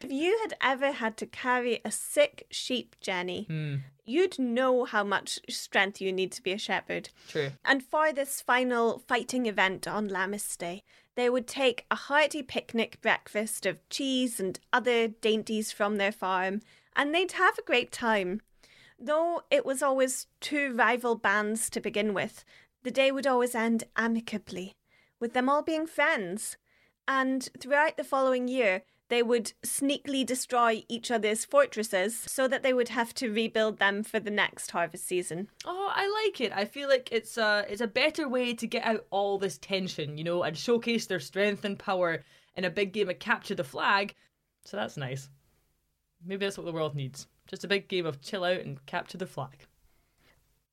if 0.00 0.10
you 0.10 0.38
had 0.42 0.54
ever 0.60 0.92
had 0.92 1.16
to 1.18 1.26
carry 1.26 1.80
a 1.84 1.90
sick 1.90 2.46
sheep, 2.50 2.96
Jenny, 3.00 3.44
Hmm. 3.48 3.76
you'd 4.04 4.38
know 4.38 4.84
how 4.84 5.04
much 5.04 5.38
strength 5.48 6.00
you 6.00 6.12
need 6.12 6.32
to 6.32 6.42
be 6.42 6.52
a 6.52 6.58
shepherd. 6.58 7.10
True. 7.28 7.52
And 7.64 7.84
for 7.84 8.12
this 8.12 8.40
final 8.40 8.98
fighting 9.06 9.46
event 9.46 9.86
on 9.86 10.08
Lammas 10.08 10.56
Day, 10.56 10.82
they 11.14 11.28
would 11.30 11.46
take 11.46 11.84
a 11.90 11.94
hearty 11.94 12.42
picnic 12.42 12.98
breakfast 13.00 13.66
of 13.66 13.86
cheese 13.90 14.40
and 14.40 14.58
other 14.72 15.08
dainties 15.08 15.70
from 15.70 15.96
their 15.96 16.12
farm, 16.12 16.62
and 16.96 17.14
they'd 17.14 17.32
have 17.32 17.58
a 17.58 17.62
great 17.62 17.92
time. 17.92 18.40
Though 18.98 19.42
it 19.50 19.64
was 19.66 19.82
always 19.82 20.26
two 20.40 20.72
rival 20.74 21.14
bands 21.16 21.68
to 21.70 21.80
begin 21.80 22.14
with, 22.14 22.44
the 22.82 22.90
day 22.90 23.12
would 23.12 23.26
always 23.26 23.54
end 23.54 23.84
amicably, 23.96 24.74
with 25.20 25.32
them 25.34 25.48
all 25.48 25.62
being 25.62 25.86
friends. 25.86 26.56
And 27.06 27.48
throughout 27.58 27.96
the 27.96 28.04
following 28.04 28.48
year, 28.48 28.82
they 29.08 29.22
would 29.22 29.52
sneakily 29.62 30.24
destroy 30.24 30.84
each 30.88 31.10
other's 31.10 31.44
fortresses 31.44 32.16
so 32.16 32.48
that 32.48 32.62
they 32.62 32.72
would 32.72 32.88
have 32.88 33.12
to 33.14 33.30
rebuild 33.30 33.78
them 33.78 34.02
for 34.02 34.18
the 34.18 34.30
next 34.30 34.70
harvest 34.70 35.06
season. 35.06 35.48
Oh, 35.66 35.92
I 35.94 36.24
like 36.24 36.40
it. 36.40 36.50
I 36.50 36.64
feel 36.64 36.88
like 36.88 37.10
it's 37.12 37.36
a 37.36 37.66
it's 37.68 37.82
a 37.82 37.86
better 37.86 38.26
way 38.28 38.54
to 38.54 38.66
get 38.66 38.84
out 38.86 39.04
all 39.10 39.36
this 39.38 39.58
tension, 39.58 40.16
you 40.16 40.24
know, 40.24 40.42
and 40.44 40.56
showcase 40.56 41.06
their 41.06 41.20
strength 41.20 41.64
and 41.64 41.78
power 41.78 42.22
in 42.56 42.64
a 42.64 42.70
big 42.70 42.92
game 42.92 43.10
of 43.10 43.18
capture 43.18 43.54
the 43.54 43.64
flag. 43.64 44.14
So 44.64 44.78
that's 44.78 44.96
nice. 44.96 45.28
Maybe 46.24 46.46
that's 46.46 46.56
what 46.56 46.64
the 46.64 46.72
world 46.72 46.94
needs. 46.94 47.26
Just 47.46 47.64
a 47.64 47.68
big 47.68 47.88
game 47.88 48.06
of 48.06 48.22
chill 48.22 48.44
out 48.44 48.60
and 48.60 48.84
capture 48.86 49.18
the 49.18 49.26
flag. 49.26 49.66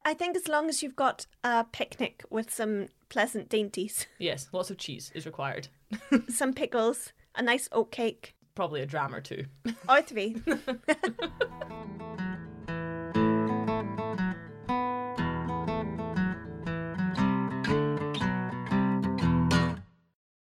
I 0.05 0.13
think 0.13 0.38
as 0.38 0.48
long 0.48 0.69
as 0.69 0.81
you've 0.81 0.95
got 0.95 1.25
a 1.43 1.65
picnic 1.65 2.24
with 2.29 2.53
some 2.53 2.88
pleasant 3.09 3.50
dainties, 3.50 4.07
Yes, 4.17 4.48
lots 4.53 4.69
of 4.69 4.77
cheese 4.77 5.12
is 5.13 5.25
required. 5.25 5.67
some 6.29 6.53
pickles, 6.53 7.13
a 7.36 7.41
nice 7.41 7.67
oat 7.72 7.91
cake, 7.91 8.36
Probably 8.55 8.81
a 8.81 8.86
dram 8.86 9.15
or 9.15 9.22
two. 9.22 9.46
or 9.88 10.01
three. 10.01 10.36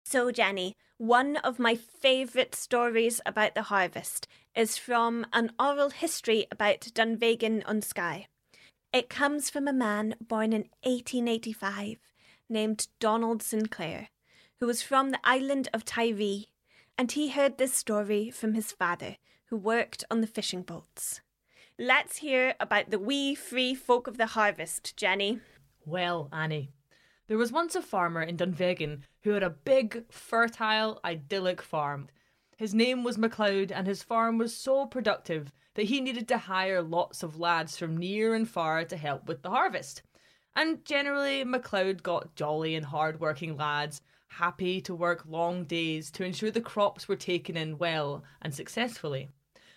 So, 0.06 0.32
Jenny, 0.32 0.76
one 0.98 1.38
of 1.38 1.58
my 1.58 1.76
favourite 1.76 2.54
stories 2.54 3.20
about 3.26 3.56
the 3.56 3.64
harvest 3.64 4.28
is 4.56 4.78
from 4.78 5.26
an 5.34 5.52
oral 5.60 5.90
history 5.90 6.46
about 6.52 6.82
Dunvegan 6.82 7.64
on 7.66 7.82
Skye. 7.82 8.28
It 8.94 9.10
comes 9.10 9.50
from 9.50 9.68
a 9.68 9.74
man 9.74 10.14
born 10.22 10.54
in 10.54 10.70
1885 10.84 11.98
named 12.48 12.88
Donald 13.00 13.42
Sinclair, 13.42 14.10
who 14.64 14.68
was 14.68 14.82
from 14.82 15.10
the 15.10 15.20
island 15.26 15.68
of 15.74 15.84
Tiree, 15.84 16.46
and 16.98 17.12
he 17.12 17.32
heard 17.32 17.58
this 17.58 17.74
story 17.74 18.32
from 18.32 18.54
his 18.54 18.72
father, 18.72 19.18
who 19.48 19.58
worked 19.58 20.06
on 20.10 20.22
the 20.22 20.26
fishing 20.26 20.62
boats. 20.62 21.20
Let's 21.78 22.20
hear 22.20 22.56
about 22.62 22.90
the 22.90 22.98
wee 22.98 23.36
free 23.36 23.76
folk 23.76 24.08
of 24.08 24.16
the 24.16 24.28
harvest, 24.28 24.96
Jenny. 24.96 25.42
Well, 25.86 26.30
Annie, 26.32 26.70
there 27.28 27.38
was 27.38 27.52
once 27.52 27.76
a 27.76 27.82
farmer 27.82 28.22
in 28.22 28.38
Dunvegan 28.38 29.02
who 29.24 29.32
had 29.32 29.44
a 29.44 29.50
big, 29.50 30.06
fertile, 30.10 31.02
idyllic 31.04 31.62
farm. 31.62 32.08
His 32.56 32.74
name 32.74 33.04
was 33.04 33.18
MacLeod, 33.18 33.70
and 33.70 33.86
his 33.86 34.02
farm 34.02 34.38
was 34.38 34.56
so 34.56 34.86
productive 34.86 35.52
that 35.74 35.88
he 35.88 36.00
needed 36.00 36.30
to 36.30 36.38
hire 36.38 36.82
lots 36.82 37.22
of 37.22 37.38
lads 37.38 37.76
from 37.76 37.98
near 37.98 38.34
and 38.34 38.48
far 38.48 38.86
to 38.86 38.96
help 38.96 39.28
with 39.28 39.42
the 39.42 39.50
harvest. 39.50 40.04
And 40.56 40.86
generally, 40.86 41.44
MacLeod 41.44 42.02
got 42.02 42.36
jolly 42.36 42.76
and 42.76 42.86
hard 42.86 43.20
working 43.20 43.58
lads, 43.58 44.02
happy 44.34 44.82
to 44.82 44.96
work 44.96 45.24
long 45.28 45.66
days 45.66 46.12
to 46.12 46.24
ensure 46.24 46.52
the 46.52 46.62
crops 46.62 47.08
were 47.08 47.16
taken 47.16 47.56
in 47.58 47.78
well 47.78 48.24
and 48.42 48.54
successfully. 48.54 49.30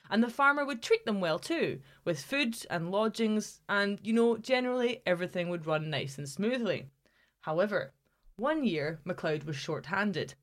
And 0.08 0.22
the 0.22 0.30
farmer 0.30 0.64
would 0.64 0.82
treat 0.82 1.04
them 1.04 1.20
well 1.20 1.38
too, 1.38 1.80
with 2.04 2.22
food 2.22 2.56
and 2.70 2.90
lodgings, 2.90 3.60
and, 3.68 3.98
you 4.02 4.12
know, 4.12 4.36
generally 4.36 5.02
everything 5.04 5.48
would 5.48 5.66
run 5.66 5.90
nice 5.90 6.16
and 6.16 6.28
smoothly. 6.28 6.86
However, 7.40 7.92
one 8.36 8.64
year 8.64 9.00
MacLeod 9.04 9.44
was 9.44 9.56
short 9.56 9.86
handed, 9.86 10.34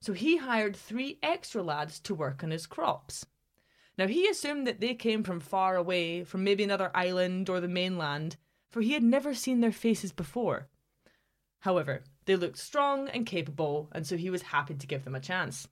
so 0.00 0.12
he 0.12 0.38
hired 0.38 0.74
three 0.76 1.18
extra 1.22 1.62
lads 1.62 2.00
to 2.00 2.14
work 2.14 2.42
on 2.42 2.50
his 2.50 2.66
crops. 2.66 3.26
Now 3.98 4.06
he 4.06 4.28
assumed 4.28 4.66
that 4.66 4.80
they 4.80 4.94
came 4.94 5.22
from 5.22 5.40
far 5.40 5.76
away, 5.76 6.24
from 6.24 6.42
maybe 6.42 6.64
another 6.64 6.90
island 6.94 7.50
or 7.50 7.60
the 7.60 7.68
mainland, 7.68 8.36
for 8.70 8.80
he 8.80 8.92
had 8.92 9.02
never 9.02 9.34
seen 9.34 9.60
their 9.60 9.72
faces 9.72 10.12
before. 10.12 10.68
However, 11.60 12.04
they 12.24 12.36
looked 12.36 12.58
strong 12.58 13.08
and 13.08 13.26
capable, 13.26 13.88
and 13.92 14.06
so 14.06 14.16
he 14.16 14.30
was 14.30 14.42
happy 14.42 14.74
to 14.74 14.86
give 14.86 15.04
them 15.04 15.14
a 15.14 15.20
chance. 15.20 15.68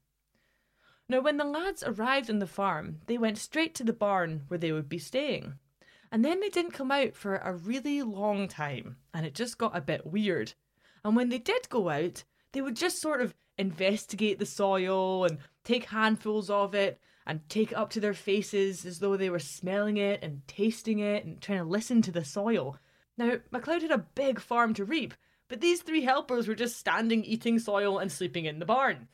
Now, 1.09 1.21
when 1.21 1.39
the 1.39 1.45
lads 1.45 1.83
arrived 1.87 2.29
on 2.29 2.39
the 2.39 2.47
farm, 2.47 3.01
they 3.07 3.17
went 3.17 3.39
straight 3.39 3.75
to 3.77 3.85
the 3.85 3.93
barn 3.93 4.45
where 4.49 4.59
they 4.59 4.73
would 4.73 4.89
be 4.89 4.99
staying. 4.99 5.55
And 6.13 6.25
then 6.25 6.41
they 6.41 6.49
didn't 6.49 6.73
come 6.73 6.91
out 6.91 7.15
for 7.15 7.37
a 7.37 7.55
really 7.55 8.03
long 8.03 8.49
time, 8.49 8.97
and 9.15 9.25
it 9.25 9.35
just 9.35 9.59
got 9.59 9.77
a 9.77 9.81
bit 9.81 10.07
weird. 10.07 10.55
And 11.05 11.17
when 11.17 11.29
they 11.29 11.39
did 11.39 11.69
go 11.69 11.89
out, 11.89 12.25
they 12.53 12.61
would 12.61 12.77
just 12.77 13.01
sort 13.01 13.21
of 13.21 13.35
investigate 13.57 14.39
the 14.39 14.47
soil 14.47 15.25
and 15.25 15.39
take 15.65 15.87
handfuls 15.87 16.51
of 16.51 16.75
it 16.75 17.01
and 17.27 17.47
take 17.49 17.73
it 17.73 17.77
up 17.79 17.91
to 17.91 18.01
their 18.01 18.15
faces 18.15 18.87
as 18.87 18.99
though 19.01 19.17
they 19.17 19.29
were 19.29 19.39
smelling 19.39 19.99
it 19.99 20.23
and 20.23 20.47
tasting 20.49 20.99
it 20.99 21.25
and 21.25 21.41
trying 21.41 21.59
to 21.59 21.65
listen 21.65 22.01
to 22.03 22.11
the 22.13 22.25
soil. 22.25 22.79
Now, 23.19 23.39
MacLeod 23.51 23.83
had 23.83 23.91
a 23.91 24.07
big 24.15 24.41
farm 24.41 24.73
to 24.75 24.85
reap, 24.85 25.13
but 25.49 25.61
these 25.61 25.83
three 25.83 26.03
helpers 26.03 26.47
were 26.47 26.55
just 26.55 26.77
standing 26.77 27.25
eating 27.25 27.59
soil 27.59 27.99
and 27.99 28.13
sleeping 28.13 28.45
in 28.45 28.59
the 28.59 28.67
barn. 28.67 29.09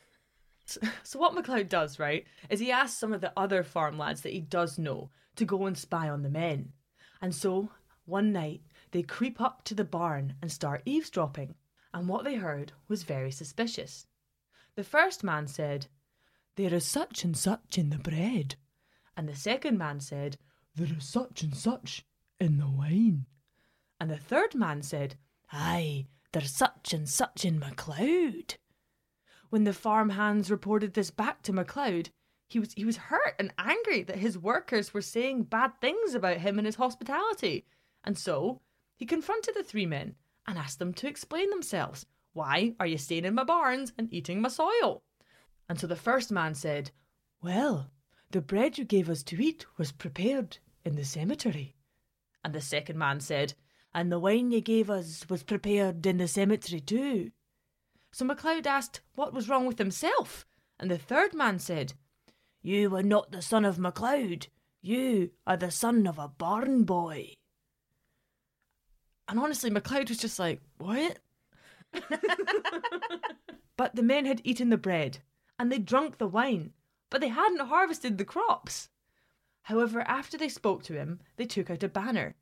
So, 0.67 0.81
so 1.03 1.19
what 1.19 1.35
MacLeod 1.35 1.69
does, 1.69 1.99
right, 1.99 2.27
is 2.49 2.61
he 2.61 2.73
asks 2.73 2.99
some 2.99 3.13
of 3.13 3.21
the 3.21 3.33
other 3.37 3.63
farm 3.63 3.99
lads 3.99 4.23
that 4.23 4.33
he 4.33 4.41
does 4.41 4.79
know 4.79 5.11
to 5.37 5.45
go 5.45 5.67
and 5.67 5.77
spy 5.77 6.09
on 6.09 6.23
the 6.23 6.31
men. 6.31 6.73
And 7.21 7.35
so, 7.35 7.71
one 8.05 8.33
night, 8.33 8.63
they 8.91 9.03
creep 9.03 9.41
up 9.41 9.65
to 9.65 9.75
the 9.75 9.85
barn 9.85 10.35
and 10.41 10.51
start 10.51 10.83
eavesdropping, 10.85 11.55
and 11.93 12.09
what 12.09 12.25
they 12.25 12.37
heard 12.37 12.73
was 12.89 13.03
very 13.03 13.31
suspicious. 13.31 14.07
The 14.75 14.85
first 14.85 15.23
man 15.23 15.47
said, 15.47 15.87
There 16.57 16.75
is 16.75 16.85
such 16.85 17.25
and 17.25 17.37
such 17.37 17.79
in 17.79 17.91
the 17.91 17.99
bread. 17.99 18.57
And 19.17 19.29
the 19.29 19.37
second 19.37 19.79
man 19.79 20.01
said, 20.01 20.37
There 20.75 20.89
is 20.97 21.05
such 21.05 21.43
and 21.43 21.57
such 21.57 22.05
in 22.41 22.59
the 22.59 22.69
wine. 22.69 23.27
And 24.01 24.11
the 24.11 24.17
third 24.17 24.55
man 24.55 24.83
said, 24.83 25.17
Aye, 25.53 26.07
there's 26.35 26.51
such 26.51 26.93
and 26.93 27.09
such 27.09 27.45
in 27.45 27.61
MacLeod. 27.61 28.57
When 29.51 29.63
the 29.63 29.73
farm 29.73 30.11
hands 30.11 30.51
reported 30.51 30.95
this 30.95 31.13
back 31.13 31.43
to 31.43 31.53
MacLeod, 31.53 32.11
he 32.49 32.59
was 32.59 32.73
he 32.75 32.85
was 32.85 32.97
hurt 32.97 33.37
and 33.39 33.55
angry 33.57 34.03
that 34.03 34.19
his 34.19 34.37
workers 34.37 34.93
were 34.93 35.01
saying 35.01 35.45
bad 35.45 35.81
things 35.81 36.13
about 36.13 36.39
him 36.39 36.59
and 36.59 36.67
his 36.67 36.75
hospitality. 36.75 37.65
And 38.03 38.19
so 38.19 38.61
he 38.97 39.07
confronted 39.07 39.55
the 39.55 39.63
three 39.63 39.87
men 39.87 40.17
and 40.47 40.59
asked 40.59 40.81
them 40.81 40.93
to 40.95 41.07
explain 41.07 41.51
themselves. 41.51 42.05
Why 42.33 42.75
are 42.81 42.87
you 42.87 42.99
staying 42.99 43.25
in 43.25 43.35
my 43.35 43.45
barns 43.45 43.93
and 43.97 44.13
eating 44.13 44.41
my 44.41 44.49
soil? 44.49 45.03
And 45.69 45.79
so 45.79 45.87
the 45.87 45.95
first 45.95 46.33
man 46.33 46.57
said, 46.57 46.91
Well, 47.41 47.93
the 48.33 48.41
bread 48.41 48.77
you 48.77 48.85
gave 48.85 49.09
us 49.09 49.23
to 49.25 49.41
eat 49.41 49.67
was 49.79 49.93
prepared 49.93 50.59
in 50.85 50.97
the 50.97 51.05
cemetery. 51.05 51.77
And 52.45 52.53
the 52.53 52.61
second 52.61 52.99
man 52.99 53.21
said, 53.21 53.55
And 53.95 54.11
the 54.11 54.19
wine 54.19 54.51
you 54.51 54.61
gave 54.61 54.91
us 54.91 55.25
was 55.31 55.45
prepared 55.45 56.05
in 56.05 56.19
the 56.19 56.27
cemetery 56.27 56.81
too. 56.81 57.31
So 58.11 58.25
MacLeod 58.25 58.67
asked 58.67 59.01
what 59.15 59.33
was 59.33 59.49
wrong 59.49 59.67
with 59.67 59.79
himself, 59.79 60.45
and 60.79 60.91
the 60.91 60.99
third 60.99 61.33
man 61.33 61.61
said, 61.61 61.95
You 62.63 62.95
are 62.97 63.03
not 63.03 63.31
the 63.31 63.43
son 63.43 63.65
of 63.65 63.79
MacLeod. 63.79 64.49
You 64.83 65.31
are 65.47 65.57
the 65.57 65.71
son 65.71 66.07
of 66.07 66.19
a 66.19 66.29
barn 66.29 66.83
boy. 66.85 67.35
And 69.29 69.39
honestly, 69.39 69.71
MacLeod 69.71 70.09
was 70.09 70.19
just 70.19 70.39
like, 70.39 70.61
What? 70.79 71.19
but 73.77 73.95
the 73.95 74.03
men 74.03 74.27
had 74.27 74.41
eaten 74.45 74.71
the 74.71 74.77
bread, 74.77 75.19
and 75.59 75.71
they 75.71 75.79
drunk 75.79 76.19
the 76.19 76.27
wine, 76.27 76.73
but 77.11 77.21
they 77.21 77.29
hadn't 77.29 77.69
harvested 77.69 78.19
the 78.19 78.25
crops. 78.25 78.89
However, 79.63 80.03
after 80.03 80.37
they 80.37 80.49
spoke 80.49 80.83
to 80.85 80.95
him, 80.95 81.21
they 81.37 81.47
took 81.47 81.71
out 81.71 81.83
a 81.83 81.89
banner, 81.89 82.35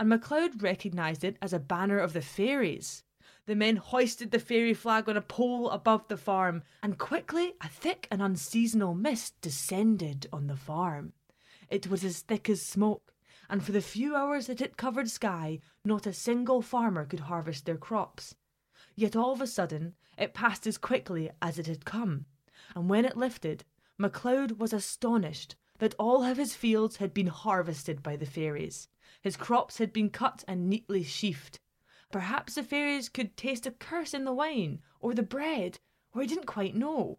and 0.00 0.08
MacLeod 0.08 0.62
recognised 0.62 1.24
it 1.24 1.36
as 1.42 1.52
a 1.52 1.58
banner 1.58 1.98
of 1.98 2.14
the 2.14 2.22
fairies. 2.22 3.04
The 3.44 3.54
men 3.54 3.76
hoisted 3.76 4.30
the 4.30 4.38
fairy 4.38 4.72
flag 4.72 5.10
on 5.10 5.16
a 5.18 5.20
pole 5.20 5.68
above 5.68 6.08
the 6.08 6.16
farm, 6.16 6.62
and 6.82 6.96
quickly 6.96 7.52
a 7.60 7.68
thick 7.68 8.08
and 8.10 8.22
unseasonal 8.22 8.94
mist 8.94 9.38
descended 9.42 10.26
on 10.32 10.46
the 10.46 10.56
farm. 10.56 11.12
It 11.68 11.88
was 11.88 12.02
as 12.02 12.20
thick 12.20 12.48
as 12.48 12.62
smoke, 12.62 13.12
and 13.50 13.62
for 13.62 13.72
the 13.72 13.82
few 13.82 14.16
hours 14.16 14.46
that 14.46 14.62
it 14.62 14.78
covered 14.78 15.10
Skye, 15.10 15.60
not 15.84 16.06
a 16.06 16.14
single 16.14 16.62
farmer 16.62 17.04
could 17.04 17.20
harvest 17.20 17.66
their 17.66 17.76
crops. 17.76 18.34
Yet 18.96 19.14
all 19.14 19.32
of 19.32 19.42
a 19.42 19.46
sudden, 19.46 19.96
it 20.16 20.32
passed 20.32 20.66
as 20.66 20.78
quickly 20.78 21.30
as 21.42 21.58
it 21.58 21.66
had 21.66 21.84
come, 21.84 22.24
and 22.74 22.88
when 22.88 23.04
it 23.04 23.18
lifted, 23.18 23.66
MacLeod 23.98 24.60
was 24.60 24.72
astonished 24.72 25.56
that 25.76 25.94
all 25.98 26.24
of 26.24 26.38
his 26.38 26.54
fields 26.54 26.96
had 26.96 27.12
been 27.12 27.26
harvested 27.26 28.02
by 28.02 28.16
the 28.16 28.24
fairies. 28.24 28.88
His 29.20 29.36
crops 29.36 29.78
had 29.78 29.92
been 29.92 30.10
cut 30.10 30.44
and 30.46 30.68
neatly 30.68 31.02
sheafed. 31.02 31.58
Perhaps 32.12 32.54
the 32.54 32.62
fairies 32.62 33.08
could 33.08 33.36
taste 33.36 33.66
a 33.66 33.70
curse 33.70 34.14
in 34.14 34.24
the 34.24 34.32
wine 34.32 34.80
or 35.00 35.14
the 35.14 35.22
bread, 35.22 35.78
or 36.12 36.22
he 36.22 36.28
didn't 36.28 36.46
quite 36.46 36.74
know. 36.74 37.18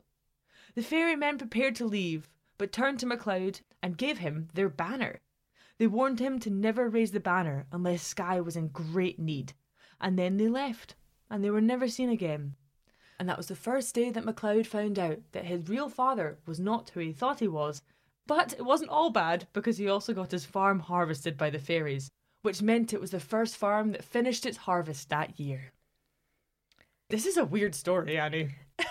The 0.76 0.84
fairy 0.84 1.16
men 1.16 1.38
prepared 1.38 1.76
to 1.76 1.86
leave, 1.86 2.30
but 2.58 2.72
turned 2.72 3.00
to 3.00 3.06
MacLeod 3.06 3.62
and 3.82 3.98
gave 3.98 4.20
him 4.20 4.50
their 4.54 4.70
banner. 4.70 5.20
They 5.78 5.88
warned 5.88 6.20
him 6.20 6.40
to 6.40 6.50
never 6.50 6.88
raise 6.88 7.12
the 7.12 7.20
banner 7.20 7.66
unless 7.72 8.04
Skye 8.04 8.40
was 8.40 8.56
in 8.56 8.68
great 8.68 9.18
need, 9.18 9.54
and 10.00 10.18
then 10.18 10.38
they 10.38 10.48
left, 10.48 10.96
and 11.30 11.44
they 11.44 11.50
were 11.50 11.62
never 11.62 11.88
seen 11.88 12.10
again. 12.10 12.56
And 13.20 13.28
that 13.28 13.38
was 13.38 13.48
the 13.48 13.56
first 13.56 13.96
day 13.96 14.12
that 14.12 14.26
MacLeod 14.26 14.68
found 14.68 15.00
out 15.00 15.20
that 15.32 15.46
his 15.46 15.70
real 15.70 15.90
father 15.90 16.40
was 16.46 16.60
not 16.60 16.90
who 16.90 17.00
he 17.00 17.12
thought 17.14 17.40
he 17.40 17.48
was. 17.48 17.82
But 18.32 18.54
it 18.54 18.64
wasn't 18.64 18.92
all 18.92 19.10
bad 19.10 19.48
because 19.52 19.78
he 19.78 19.90
also 19.90 20.14
got 20.14 20.32
his 20.32 20.46
farm 20.46 20.80
harvested 20.80 21.38
by 21.38 21.50
the 21.50 21.60
fairies, 21.60 22.10
which 22.44 22.62
meant 22.62 22.94
it 22.94 23.02
was 23.02 23.12
the 23.12 23.20
first 23.20 23.58
farm 23.58 23.92
that 23.92 24.06
finished 24.06 24.46
its 24.46 24.56
harvest 24.56 25.10
that 25.10 25.38
year. 25.38 25.74
This 27.10 27.26
is 27.26 27.36
a 27.36 27.44
weird 27.44 27.76
story, 27.76 28.18
Annie. 28.18 28.56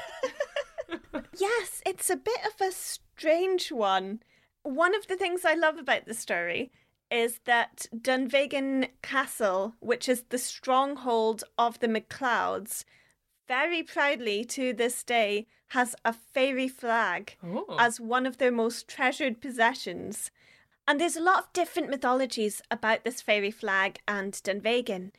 Yes, 1.39 1.81
it's 1.87 2.11
a 2.11 2.17
bit 2.17 2.39
of 2.45 2.61
a 2.61 2.71
strange 2.71 3.73
one. 3.73 4.21
One 4.63 4.95
of 4.95 5.07
the 5.07 5.17
things 5.17 5.47
I 5.47 5.55
love 5.55 5.79
about 5.79 6.05
the 6.05 6.13
story 6.13 6.71
is 7.11 7.41
that 7.47 7.87
Dunvegan 7.97 8.91
Castle, 9.01 9.75
which 9.81 10.07
is 10.07 10.25
the 10.29 10.37
stronghold 10.37 11.45
of 11.57 11.79
the 11.79 11.89
MacLeods, 11.89 12.85
very 13.49 13.83
proudly 13.83 14.45
to 14.45 14.75
this 14.75 15.03
day 15.03 15.47
has 15.71 15.95
a 16.05 16.13
fairy 16.13 16.69
flag 16.69 17.37
Oh. 17.43 17.77
as 17.79 18.01
one 18.01 18.27
of 18.27 18.39
their 18.39 18.51
most 18.53 18.89
treasured 18.89 19.41
possessions. 19.41 20.31
And 20.89 21.01
there's 21.01 21.17
a 21.17 21.23
lot 21.23 21.45
of 21.45 21.53
different 21.53 21.91
mythologies 21.91 22.61
about 22.71 23.05
this 23.05 23.21
fairy 23.23 23.51
flag 23.53 24.01
and 24.09 24.33
Dunvegan. 24.33 25.13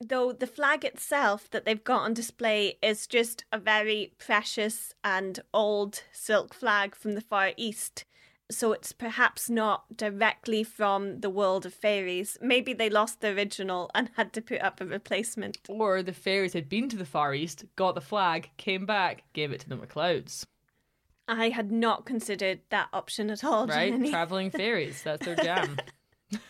Though 0.00 0.32
the 0.32 0.48
flag 0.48 0.84
itself 0.84 1.48
that 1.50 1.64
they've 1.64 1.82
got 1.84 2.02
on 2.02 2.14
display 2.14 2.78
is 2.82 3.06
just 3.06 3.44
a 3.52 3.58
very 3.58 4.12
precious 4.18 4.92
and 5.04 5.38
old 5.52 6.02
silk 6.12 6.52
flag 6.54 6.96
from 6.96 7.14
the 7.14 7.20
Far 7.20 7.52
East. 7.56 8.04
So 8.50 8.72
it's 8.72 8.92
perhaps 8.92 9.48
not 9.48 9.96
directly 9.96 10.64
from 10.64 11.20
the 11.20 11.30
world 11.30 11.64
of 11.64 11.72
fairies. 11.72 12.36
Maybe 12.42 12.74
they 12.74 12.90
lost 12.90 13.20
the 13.20 13.28
original 13.28 13.90
and 13.94 14.10
had 14.16 14.32
to 14.34 14.42
put 14.42 14.60
up 14.60 14.80
a 14.80 14.86
replacement. 14.86 15.58
Or 15.68 16.02
the 16.02 16.12
fairies 16.12 16.52
had 16.52 16.68
been 16.68 16.88
to 16.90 16.96
the 16.96 17.06
Far 17.06 17.34
East, 17.34 17.64
got 17.74 17.94
the 17.94 18.00
flag, 18.02 18.50
came 18.58 18.84
back, 18.84 19.24
gave 19.32 19.50
it 19.50 19.60
to 19.60 19.68
the 19.68 19.76
MacLeods. 19.76 20.46
I 21.26 21.48
had 21.48 21.72
not 21.72 22.04
considered 22.04 22.60
that 22.68 22.88
option 22.92 23.30
at 23.30 23.44
all. 23.44 23.66
Right? 23.66 23.92
Jenny. 23.92 24.10
Travelling 24.10 24.50
fairies, 24.50 25.02
that's 25.02 25.24
their 25.24 25.36
jam. 25.36 25.78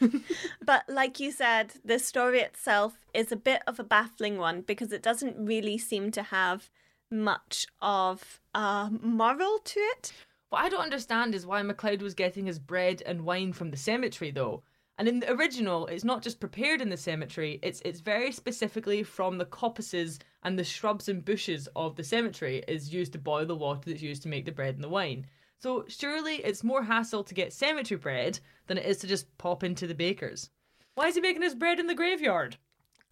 but 0.64 0.84
like 0.88 1.20
you 1.20 1.30
said, 1.30 1.74
the 1.84 1.98
story 1.98 2.40
itself 2.40 3.06
is 3.12 3.30
a 3.30 3.36
bit 3.36 3.62
of 3.66 3.78
a 3.78 3.84
baffling 3.84 4.38
one 4.38 4.62
because 4.62 4.92
it 4.92 5.02
doesn't 5.02 5.36
really 5.38 5.78
seem 5.78 6.10
to 6.12 6.22
have 6.24 6.70
much 7.10 7.66
of 7.80 8.40
a 8.54 8.90
moral 9.00 9.58
to 9.64 9.78
it. 9.78 10.12
What 10.54 10.62
I 10.62 10.68
don't 10.68 10.82
understand 10.82 11.34
is 11.34 11.44
why 11.44 11.60
MacLeod 11.62 12.00
was 12.00 12.14
getting 12.14 12.46
his 12.46 12.60
bread 12.60 13.02
and 13.04 13.22
wine 13.22 13.52
from 13.52 13.72
the 13.72 13.76
cemetery, 13.76 14.30
though. 14.30 14.62
And 14.96 15.08
in 15.08 15.18
the 15.18 15.32
original, 15.32 15.88
it's 15.88 16.04
not 16.04 16.22
just 16.22 16.38
prepared 16.38 16.80
in 16.80 16.90
the 16.90 16.96
cemetery; 16.96 17.58
it's 17.60 17.82
it's 17.84 17.98
very 17.98 18.30
specifically 18.30 19.02
from 19.02 19.36
the 19.36 19.46
coppices 19.46 20.20
and 20.44 20.56
the 20.56 20.62
shrubs 20.62 21.08
and 21.08 21.24
bushes 21.24 21.68
of 21.74 21.96
the 21.96 22.04
cemetery 22.04 22.62
is 22.68 22.94
used 22.94 23.14
to 23.14 23.18
boil 23.18 23.46
the 23.46 23.56
water 23.56 23.90
that's 23.90 24.00
used 24.00 24.22
to 24.22 24.28
make 24.28 24.44
the 24.44 24.52
bread 24.52 24.76
and 24.76 24.84
the 24.84 24.88
wine. 24.88 25.26
So 25.58 25.86
surely 25.88 26.36
it's 26.36 26.62
more 26.62 26.84
hassle 26.84 27.24
to 27.24 27.34
get 27.34 27.52
cemetery 27.52 27.98
bread 27.98 28.38
than 28.68 28.78
it 28.78 28.86
is 28.86 28.98
to 28.98 29.08
just 29.08 29.36
pop 29.38 29.64
into 29.64 29.88
the 29.88 29.92
baker's. 29.96 30.50
Why 30.94 31.08
is 31.08 31.16
he 31.16 31.20
making 31.20 31.42
his 31.42 31.56
bread 31.56 31.80
in 31.80 31.88
the 31.88 31.96
graveyard? 31.96 32.58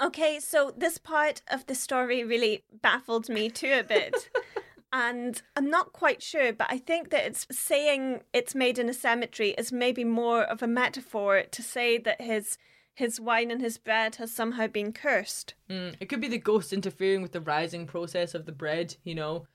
Okay, 0.01 0.39
so 0.39 0.73
this 0.77 0.97
part 0.97 1.43
of 1.49 1.67
the 1.67 1.75
story 1.75 2.23
really 2.23 2.63
baffled 2.71 3.29
me 3.29 3.51
too 3.51 3.81
a 3.81 3.83
bit. 3.83 4.31
and 4.93 5.41
I'm 5.57 5.71
not 5.71 5.93
quite 5.93 6.23
sure, 6.23 6.53
but 6.53 6.67
I 6.71 6.79
think 6.79 7.11
that 7.11 7.25
it's 7.25 7.47
saying 7.51 8.23
it's 8.33 8.55
made 8.55 8.79
in 8.79 8.89
a 8.89 8.95
cemetery 8.95 9.51
is 9.51 9.73
maybe 9.73 10.05
more 10.05 10.43
of 10.43 10.63
a 10.63 10.67
metaphor 10.67 11.45
to 11.51 11.63
say 11.63 11.99
that 11.99 12.21
his 12.21 12.59
his 12.95 13.19
wine 13.19 13.51
and 13.51 13.63
his 13.63 13.79
bread 13.79 14.17
has 14.17 14.31
somehow 14.31 14.67
been 14.67 14.93
cursed. 14.93 15.55
Mm, 15.71 15.95
it 15.99 16.11
could 16.11 16.21
be 16.21 16.29
the 16.29 16.37
ghost 16.37 16.75
interfering 16.75 17.23
with 17.23 17.33
the 17.33 17.41
rising 17.41 17.87
process 17.87 18.35
of 18.35 18.45
the 18.45 18.53
bread, 18.53 18.97
you 19.03 19.15
know, 19.15 19.47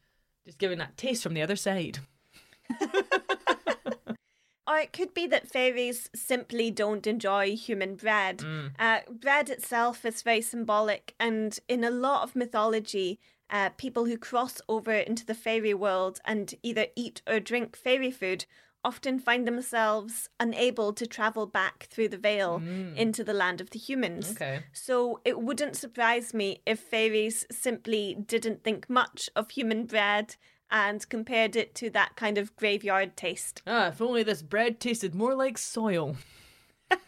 just 0.43 0.57
giving 0.57 0.79
that 0.79 0.97
taste 0.97 1.21
from 1.21 1.35
the 1.35 1.43
other 1.43 1.55
side. 1.55 1.99
or 4.67 4.77
it 4.79 4.91
could 4.91 5.13
be 5.13 5.27
that 5.27 5.47
fairies 5.47 6.09
simply 6.15 6.71
don't 6.71 7.05
enjoy 7.05 7.55
human 7.55 7.95
bread. 7.95 8.39
Mm. 8.39 8.71
Uh, 8.79 8.99
bread 9.11 9.51
itself 9.51 10.03
is 10.03 10.23
very 10.23 10.41
symbolic, 10.41 11.13
and 11.19 11.59
in 11.67 11.83
a 11.83 11.91
lot 11.91 12.23
of 12.23 12.35
mythology, 12.35 13.19
uh, 13.49 13.69
people 13.77 14.05
who 14.05 14.17
cross 14.17 14.61
over 14.67 14.93
into 14.93 15.25
the 15.25 15.33
fairy 15.33 15.73
world 15.73 16.19
and 16.25 16.53
either 16.63 16.87
eat 16.95 17.21
or 17.27 17.39
drink 17.39 17.75
fairy 17.75 18.11
food 18.11 18.45
often 18.83 19.19
find 19.19 19.47
themselves 19.47 20.29
unable 20.39 20.93
to 20.93 21.05
travel 21.05 21.45
back 21.45 21.87
through 21.89 22.07
the 22.07 22.17
veil 22.17 22.61
mm. 22.61 22.95
into 22.95 23.23
the 23.23 23.33
land 23.33 23.59
of 23.59 23.71
the 23.71 23.79
humans. 23.79 24.31
Okay. 24.31 24.63
So 24.71 25.19
it 25.25 25.41
wouldn't 25.41 25.75
surprise 25.75 26.33
me 26.33 26.61
if 26.65 26.79
fairies 26.79 27.45
simply 27.51 28.15
didn't 28.27 28.63
think 28.63 28.89
much 28.89 29.29
of 29.35 29.49
human 29.49 29.85
bread 29.85 30.35
and 30.69 31.07
compared 31.09 31.55
it 31.55 31.75
to 31.75 31.89
that 31.91 32.15
kind 32.15 32.37
of 32.37 32.55
graveyard 32.55 33.17
taste. 33.17 33.61
Ah, 33.67 33.87
if 33.87 34.01
only 34.01 34.23
this 34.23 34.41
bread 34.41 34.79
tasted 34.79 35.15
more 35.15 35.35
like 35.35 35.57
soil. 35.57 36.15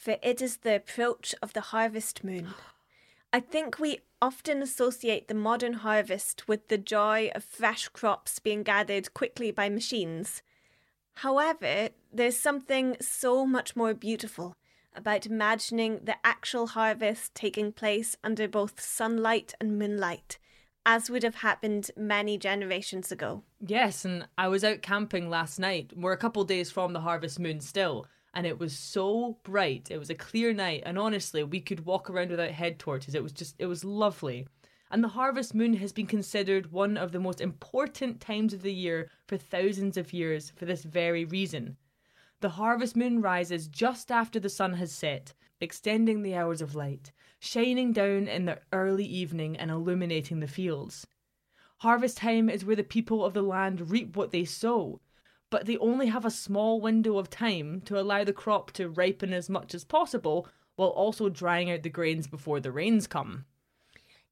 for 0.00 0.16
it 0.22 0.40
is 0.40 0.58
the 0.58 0.76
approach 0.76 1.34
of 1.42 1.52
the 1.52 1.60
harvest 1.60 2.24
moon. 2.24 2.54
I 3.34 3.40
think 3.40 3.78
we 3.78 3.98
often 4.22 4.62
associate 4.62 5.28
the 5.28 5.34
modern 5.34 5.74
harvest 5.74 6.48
with 6.48 6.68
the 6.68 6.78
joy 6.78 7.30
of 7.34 7.44
fresh 7.44 7.86
crops 7.88 8.38
being 8.38 8.62
gathered 8.62 9.12
quickly 9.12 9.50
by 9.50 9.68
machines. 9.68 10.42
However, 11.16 11.90
there's 12.10 12.38
something 12.38 12.96
so 13.00 13.44
much 13.44 13.76
more 13.76 13.92
beautiful 13.92 14.56
about 14.96 15.26
imagining 15.26 16.00
the 16.02 16.16
actual 16.24 16.68
harvest 16.68 17.34
taking 17.34 17.70
place 17.70 18.16
under 18.24 18.48
both 18.48 18.80
sunlight 18.80 19.52
and 19.60 19.78
moonlight, 19.78 20.38
as 20.86 21.10
would 21.10 21.22
have 21.22 21.36
happened 21.36 21.90
many 21.94 22.38
generations 22.38 23.12
ago. 23.12 23.42
Yes, 23.64 24.06
and 24.06 24.26
I 24.38 24.48
was 24.48 24.64
out 24.64 24.80
camping 24.80 25.28
last 25.28 25.58
night. 25.58 25.92
We're 25.94 26.12
a 26.12 26.16
couple 26.16 26.42
days 26.44 26.70
from 26.70 26.94
the 26.94 27.00
harvest 27.00 27.38
moon 27.38 27.60
still 27.60 28.06
and 28.34 28.46
it 28.46 28.58
was 28.58 28.76
so 28.76 29.38
bright. 29.42 29.88
It 29.90 29.98
was 29.98 30.10
a 30.10 30.14
clear 30.14 30.52
night, 30.52 30.82
and 30.86 30.98
honestly, 30.98 31.42
we 31.42 31.60
could 31.60 31.84
walk 31.84 32.08
around 32.08 32.30
without 32.30 32.50
head 32.50 32.78
torches. 32.78 33.14
It 33.14 33.22
was 33.22 33.32
just, 33.32 33.56
it 33.58 33.66
was 33.66 33.84
lovely. 33.84 34.46
And 34.90 35.04
the 35.04 35.08
harvest 35.08 35.54
moon 35.54 35.74
has 35.74 35.92
been 35.92 36.06
considered 36.06 36.72
one 36.72 36.96
of 36.96 37.12
the 37.12 37.20
most 37.20 37.40
important 37.40 38.20
times 38.20 38.52
of 38.52 38.62
the 38.62 38.72
year 38.72 39.08
for 39.26 39.36
thousands 39.36 39.96
of 39.96 40.12
years 40.12 40.50
for 40.56 40.64
this 40.64 40.82
very 40.82 41.24
reason. 41.24 41.76
The 42.40 42.50
harvest 42.50 42.96
moon 42.96 43.20
rises 43.20 43.68
just 43.68 44.10
after 44.10 44.40
the 44.40 44.48
sun 44.48 44.74
has 44.74 44.92
set, 44.92 45.34
extending 45.60 46.22
the 46.22 46.34
hours 46.34 46.62
of 46.62 46.74
light, 46.74 47.12
shining 47.38 47.92
down 47.92 48.26
in 48.26 48.46
the 48.46 48.58
early 48.72 49.04
evening 49.04 49.56
and 49.56 49.70
illuminating 49.70 50.40
the 50.40 50.48
fields. 50.48 51.06
Harvest 51.78 52.16
time 52.16 52.48
is 52.48 52.64
where 52.64 52.76
the 52.76 52.82
people 52.82 53.24
of 53.24 53.34
the 53.34 53.42
land 53.42 53.90
reap 53.90 54.16
what 54.16 54.32
they 54.32 54.44
sow, 54.44 55.00
but 55.50 55.66
they 55.66 55.76
only 55.78 56.06
have 56.06 56.24
a 56.24 56.30
small 56.30 56.80
window 56.80 57.18
of 57.18 57.28
time 57.28 57.82
to 57.82 58.00
allow 58.00 58.24
the 58.24 58.32
crop 58.32 58.70
to 58.72 58.88
ripen 58.88 59.32
as 59.32 59.50
much 59.50 59.74
as 59.74 59.84
possible 59.84 60.48
while 60.76 60.88
also 60.88 61.28
drying 61.28 61.70
out 61.70 61.82
the 61.82 61.90
grains 61.90 62.26
before 62.26 62.60
the 62.60 62.72
rains 62.72 63.06
come. 63.06 63.44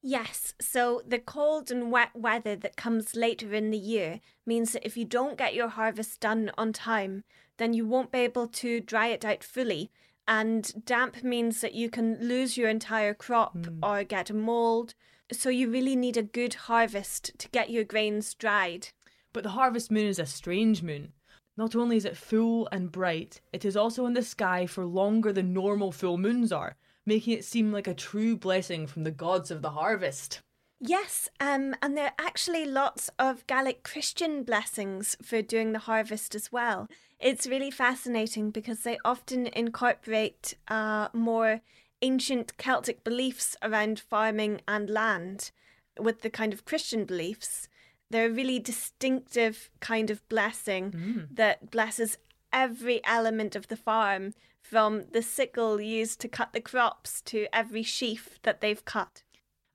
Yes, 0.01 0.55
so 0.61 1.03
the 1.07 1.19
cold 1.19 1.71
and 1.71 1.91
wet 1.91 2.11
weather 2.15 2.55
that 2.57 2.77
comes 2.77 3.17
later 3.17 3.53
in 3.53 3.71
the 3.71 3.79
year 3.79 4.21
means 4.47 4.73
that 4.73 4.87
if 4.87 4.97
you 4.97 5.05
don't 5.05 5.37
get 5.37 5.55
your 5.55 5.69
harvest 5.69 6.21
done 6.21 6.53
on 6.57 6.73
time, 6.73 7.25
then 7.57 7.75
you 7.75 7.85
won't 7.85 8.13
be 8.13 8.21
able 8.21 8.47
to 8.47 8.81
dry 8.81 9.09
it 9.09 9.25
out 9.25 9.43
fully. 9.43 9.91
And 10.29 10.85
damp 10.85 11.25
means 11.25 11.61
that 11.63 11.75
you 11.75 11.91
can 11.91 12.17
lose 12.21 12.57
your 12.57 12.69
entire 12.69 13.15
crop 13.15 13.57
mm. 13.57 13.79
or 13.83 14.05
get 14.05 14.31
a 14.31 14.35
mold. 14.35 14.95
So 15.33 15.51
you 15.51 15.69
really 15.69 15.97
need 15.97 16.17
a 16.17 16.23
good 16.23 16.55
harvest 16.55 17.33
to 17.39 17.49
get 17.49 17.71
your 17.71 17.85
grains 17.85 18.35
dried. 18.35 18.91
But 19.33 19.43
the 19.43 19.51
harvest 19.51 19.91
moon 19.91 20.07
is 20.07 20.19
a 20.19 20.27
strange 20.27 20.83
moon. 20.83 21.13
Not 21.57 21.75
only 21.75 21.97
is 21.97 22.05
it 22.05 22.17
full 22.17 22.69
and 22.71 22.93
bright, 22.93 23.41
it 23.53 23.65
is 23.65 23.77
also 23.77 24.07
in 24.07 24.15
the 24.15 24.23
sky 24.23 24.67
for 24.67 24.85
longer 24.85 25.33
than 25.33 25.53
normal 25.53 25.91
full 25.91 26.17
moons 26.17 26.53
are, 26.53 26.77
making 27.05 27.35
it 27.35 27.45
seem 27.45 27.73
like 27.73 27.89
a 27.89 27.95
true 27.95 28.37
blessing 28.37 28.87
from 28.87 29.05
the 29.05 29.11
gods 29.11 29.51
of 29.51 29.61
the 29.61 29.71
harvest. 29.71 30.41
Yes, 30.81 31.29
um, 31.41 31.75
and 31.83 31.97
there 31.97 32.07
are 32.07 32.25
actually 32.25 32.65
lots 32.65 33.11
of 33.19 33.45
Gaelic 33.49 33.83
Christian 33.83 34.45
blessings 34.45 35.17
for 35.21 35.43
doing 35.43 35.73
the 35.73 35.81
harvest 35.81 36.37
as 36.37 36.53
well. 36.53 36.87
It's 37.19 37.49
really 37.49 37.73
fascinating 37.73 38.51
because 38.51 38.83
they 38.83 38.99
often 39.05 39.49
incorporate 39.49 40.55
uh, 40.69 41.09
more 41.13 41.63
ancient 42.01 42.57
Celtic 42.59 43.03
beliefs 43.03 43.57
around 43.61 43.99
farming 43.99 44.61
and 44.69 44.89
land 44.89 45.51
with 45.99 46.23
the 46.23 46.31
kind 46.31 46.53
of 46.53 46.65
Christian 46.65 47.05
beliefs. 47.05 47.69
They're 48.11 48.27
a 48.27 48.33
really 48.33 48.59
distinctive 48.59 49.71
kind 49.81 50.11
of 50.11 50.27
blessing 50.29 50.91
mm. 50.93 51.37
that 51.37 51.71
blesses 51.71 52.19
every 52.53 53.05
element 53.05 53.55
of 53.55 53.69
the 53.69 53.77
farm, 53.77 54.35
from 54.63 55.05
the 55.13 55.23
sickle 55.23 55.81
used 55.81 56.21
to 56.21 56.29
cut 56.29 56.53
the 56.53 56.61
crops 56.61 57.21
to 57.23 57.47
every 57.53 57.83
sheaf 57.83 58.39
that 58.43 58.61
they've 58.61 58.85
cut. 58.85 59.23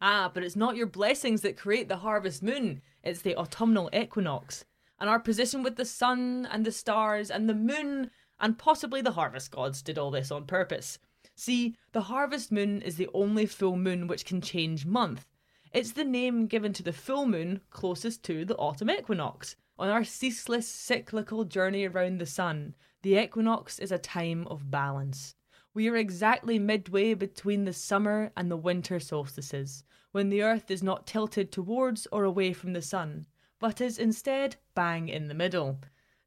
Ah, 0.02 0.30
but 0.34 0.43
it's 0.43 0.56
not 0.56 0.76
your 0.76 0.88
blessings 0.88 1.41
that 1.41 1.58
create 1.58 1.88
the 1.88 1.98
harvest 1.98 2.43
moon, 2.43 2.82
it's 3.04 3.22
the 3.22 3.36
autumnal 3.36 3.89
equinox. 3.93 4.65
And 5.00 5.10
our 5.10 5.19
position 5.19 5.63
with 5.63 5.76
the 5.76 5.86
sun 5.86 6.48
and 6.52 6.65
the 6.65 6.72
stars 6.72 7.32
and 7.32 7.50
the 7.50 7.56
moon 7.56 8.12
and 8.39 8.58
possibly 8.58 9.02
the 9.02 9.12
harvest 9.12 9.52
gods 9.52 9.82
did 9.82 9.98
all 9.98 10.12
this 10.12 10.32
on 10.32 10.46
purpose. 10.46 11.00
See, 11.36 11.76
the 11.93 12.02
harvest 12.02 12.52
moon 12.52 12.82
is 12.82 12.98
the 12.98 13.10
only 13.13 13.46
full 13.46 13.78
moon 13.78 14.08
which 14.08 14.26
can 14.26 14.41
change 14.41 14.86
month. 14.86 15.26
It's 15.74 15.94
the 15.94 16.06
name 16.06 16.46
given 16.46 16.72
to 16.74 16.84
the 16.84 16.94
full 16.94 17.26
moon 17.26 17.62
closest 17.72 18.22
to 18.26 18.46
the 18.46 18.56
autumn 18.58 18.92
equinox. 18.92 19.56
On 19.80 19.90
our 19.90 20.04
ceaseless 20.04 20.68
cyclical 20.68 21.46
journey 21.46 21.86
around 21.86 22.20
the 22.20 22.28
sun, 22.28 22.76
the 23.02 23.18
equinox 23.18 23.80
is 23.80 23.92
a 23.92 23.98
time 23.98 24.46
of 24.52 24.70
balance. 24.70 25.34
We 25.74 25.90
are 25.90 25.96
exactly 25.96 26.60
midway 26.60 27.16
between 27.16 27.64
the 27.64 27.74
summer 27.74 28.32
and 28.38 28.52
the 28.52 28.56
winter 28.56 29.00
solstices, 29.00 29.84
when 30.12 30.30
the 30.30 30.44
earth 30.44 30.70
is 30.70 30.84
not 30.84 31.08
tilted 31.08 31.52
towards 31.52 32.08
or 32.12 32.24
away 32.24 32.54
from 32.54 32.74
the 32.74 32.82
sun, 32.84 33.26
but 33.60 33.82
is 33.82 33.98
instead 33.98 34.58
bang 34.76 35.10
in 35.10 35.28
the 35.28 35.34
middle. 35.34 35.80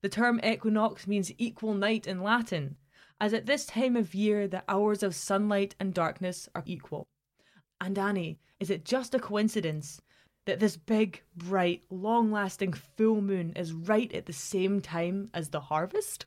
The 0.03 0.09
term 0.09 0.41
equinox 0.43 1.07
means 1.07 1.31
equal 1.39 1.75
night 1.75 2.09
in 2.09 2.21
Latin, 2.21 2.79
as 3.21 3.33
at 3.33 3.47
this 3.47 3.65
time 3.65 3.95
of 3.95 4.13
year 4.13 4.49
the 4.49 4.65
hours 4.69 5.05
of 5.05 5.15
sunlight 5.15 5.77
and 5.79 5.95
darkness 5.95 6.49
are 6.53 6.65
equal. 6.67 7.07
And 7.81 7.99
Annie, 7.99 8.39
is 8.61 8.71
it 8.71 8.85
just 8.85 9.15
a 9.15 9.19
coincidence 9.19 10.01
that 10.47 10.61
this 10.61 10.77
big, 10.77 11.23
bright, 11.37 11.83
long 11.91 12.31
lasting 12.31 12.73
full 12.73 13.21
moon 13.21 13.53
is 13.57 13.73
right 13.73 14.13
at 14.13 14.27
the 14.27 14.33
same 14.33 14.81
time 14.81 15.31
as 15.35 15.51
the 15.51 15.61
harvest? 15.61 16.27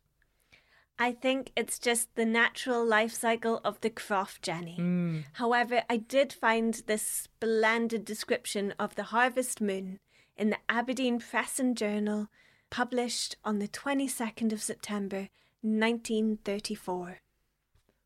I 1.02 1.14
think 1.14 1.54
it's 1.56 1.80
just 1.80 2.14
the 2.16 2.26
natural 2.26 2.86
life 2.86 3.14
cycle 3.14 3.62
of 3.64 3.80
the 3.80 3.90
crop, 3.90 4.32
Jenny. 4.42 4.78
Mm. 4.78 5.24
However, 5.34 5.84
I 5.90 5.96
did 5.96 6.34
find 6.34 6.74
this 6.88 7.02
splendid 7.04 8.04
description 8.04 8.74
of 8.78 8.96
the 8.96 9.04
harvest 9.04 9.62
moon 9.62 10.00
in 10.36 10.50
the 10.50 10.58
Aberdeen 10.68 11.20
Press 11.20 11.58
and 11.58 11.76
Journal, 11.76 12.28
published 12.70 13.38
on 13.44 13.60
the 13.60 13.68
22nd 13.68 14.52
of 14.52 14.62
September 14.62 15.30
1934. 15.62 17.20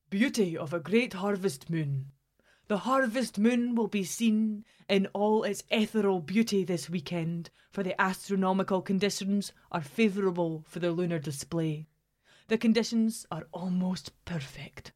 Beauty 0.10 0.58
of 0.58 0.74
a 0.74 0.80
great 0.80 1.14
harvest 1.14 1.70
moon. 1.70 2.12
The 2.68 2.80
harvest 2.80 3.38
moon 3.38 3.76
will 3.76 3.90
be 3.90 4.06
seen 4.06 4.64
in 4.88 5.08
all 5.08 5.44
its 5.44 5.64
ethereal 5.70 6.22
beauty 6.22 6.64
this 6.64 6.90
weekend, 6.90 7.50
for 7.70 7.84
the 7.84 8.00
astronomical 8.02 8.82
conditions 8.82 9.52
are 9.72 9.82
favourable 9.82 10.64
for 10.68 10.80
the 10.80 10.92
lunar 10.92 11.20
display. 11.20 11.88
The 12.48 12.58
conditions 12.58 13.26
are 13.30 13.48
almost 13.52 14.12
perfect. 14.24 14.94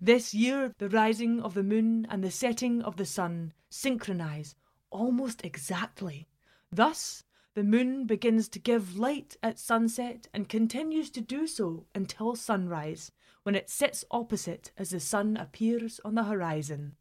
This 0.00 0.32
year, 0.32 0.72
the 0.78 0.88
rising 0.88 1.40
of 1.40 1.54
the 1.54 1.62
moon 1.62 2.06
and 2.08 2.24
the 2.24 2.30
setting 2.30 2.82
of 2.82 2.96
the 2.96 3.06
sun 3.06 3.52
synchronize 3.68 4.54
almost 4.90 5.44
exactly. 5.44 6.28
Thus, 6.72 7.24
the 7.54 7.64
moon 7.64 8.06
begins 8.06 8.48
to 8.48 8.58
give 8.58 8.98
light 8.98 9.36
at 9.42 9.58
sunset 9.58 10.26
and 10.32 10.48
continues 10.48 11.10
to 11.10 11.20
do 11.20 11.46
so 11.46 11.86
until 11.94 12.34
sunrise, 12.34 13.12
when 13.44 13.54
it 13.54 13.70
sits 13.70 14.04
opposite 14.10 14.72
as 14.76 14.90
the 14.90 14.98
sun 14.98 15.36
appears 15.36 16.00
on 16.04 16.14
the 16.16 16.24
horizon. 16.24 16.96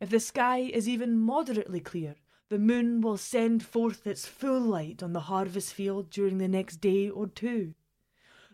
If 0.00 0.08
the 0.08 0.20
sky 0.20 0.58
is 0.60 0.88
even 0.88 1.18
moderately 1.18 1.80
clear, 1.80 2.14
the 2.48 2.58
moon 2.58 3.00
will 3.00 3.16
send 3.16 3.62
forth 3.64 4.06
its 4.06 4.26
full 4.26 4.60
light 4.60 5.02
on 5.02 5.12
the 5.12 5.20
harvest 5.20 5.74
field 5.74 6.10
during 6.10 6.38
the 6.38 6.48
next 6.48 6.76
day 6.76 7.10
or 7.10 7.26
two. 7.26 7.74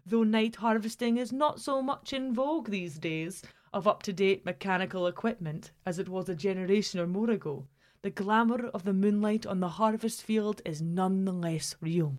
Though 0.05 0.25
night 0.25 0.57
harvesting 0.57 1.19
is 1.19 1.33
not 1.33 1.61
so 1.61 1.81
much 1.83 2.13
in 2.13 2.35
vogue 2.35 2.71
these 2.71 2.99
days 2.99 3.43
of 3.73 3.87
up 3.87 4.03
to 4.05 4.13
date 4.13 4.45
mechanical 4.45 5.07
equipment 5.07 5.71
as 5.85 5.99
it 5.99 6.09
was 6.09 6.29
a 6.29 6.35
generation 6.35 7.01
or 7.01 7.07
more 7.07 7.31
ago, 7.31 7.69
the 8.03 8.11
glamour 8.11 8.69
of 8.69 8.85
the 8.85 8.93
moonlight 8.93 9.47
on 9.47 9.61
the 9.61 9.69
harvest 9.69 10.23
field 10.23 10.63
is 10.65 10.81
none 10.81 11.25
the 11.25 11.33
less 11.33 11.75
real. 11.81 12.19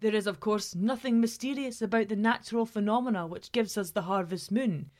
There 0.00 0.14
is, 0.14 0.28
of 0.28 0.38
course, 0.38 0.76
nothing 0.76 1.20
mysterious 1.20 1.82
about 1.82 2.08
the 2.08 2.14
natural 2.14 2.66
phenomena 2.66 3.26
which 3.26 3.50
gives 3.50 3.76
us 3.76 3.90
the 3.90 4.02
harvest 4.02 4.52
moon, 4.52 4.90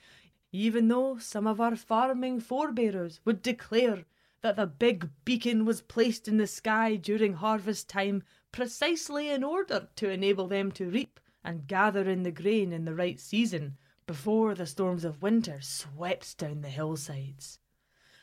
even 0.50 0.88
though 0.88 1.18
some 1.18 1.46
of 1.46 1.60
our 1.60 1.76
farming 1.76 2.40
forebears 2.40 3.20
would 3.24 3.40
declare 3.40 4.04
that 4.40 4.56
the 4.56 4.66
big 4.66 5.08
beacon 5.24 5.64
was 5.64 5.82
placed 5.82 6.26
in 6.26 6.36
the 6.36 6.48
sky 6.48 6.96
during 6.96 7.34
harvest 7.34 7.88
time 7.88 8.24
precisely 8.50 9.28
in 9.28 9.44
order 9.44 9.88
to 9.94 10.10
enable 10.10 10.48
them 10.48 10.72
to 10.72 10.90
reap 10.90 11.20
and 11.44 11.68
gather 11.68 12.10
in 12.10 12.24
the 12.24 12.32
grain 12.32 12.72
in 12.72 12.84
the 12.84 12.94
right 12.94 13.20
season 13.20 13.76
before 14.06 14.54
the 14.54 14.66
storms 14.66 15.04
of 15.04 15.22
winter 15.22 15.60
swept 15.60 16.38
down 16.38 16.60
the 16.60 16.68
hillsides. 16.68 17.60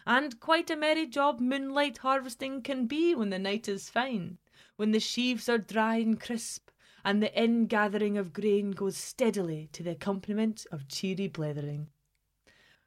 And 0.05 0.39
quite 0.41 0.69
a 0.69 0.75
merry 0.75 1.07
job 1.07 1.39
moonlight 1.39 1.99
harvesting 1.99 2.61
can 2.61 2.85
be 2.85 3.15
when 3.15 3.29
the 3.29 3.39
night 3.39 3.69
is 3.69 3.89
fine, 3.89 4.39
when 4.77 4.91
the 4.91 4.99
sheaves 4.99 5.47
are 5.49 5.57
dry 5.57 5.97
and 5.97 6.19
crisp, 6.19 6.69
and 7.03 7.21
the 7.21 7.41
ingathering 7.41 8.17
of 8.17 8.33
grain 8.33 8.71
goes 8.71 8.97
steadily 8.97 9.69
to 9.71 9.83
the 9.83 9.91
accompaniment 9.91 10.65
of 10.71 10.87
cheery 10.87 11.27
blethering. 11.27 11.87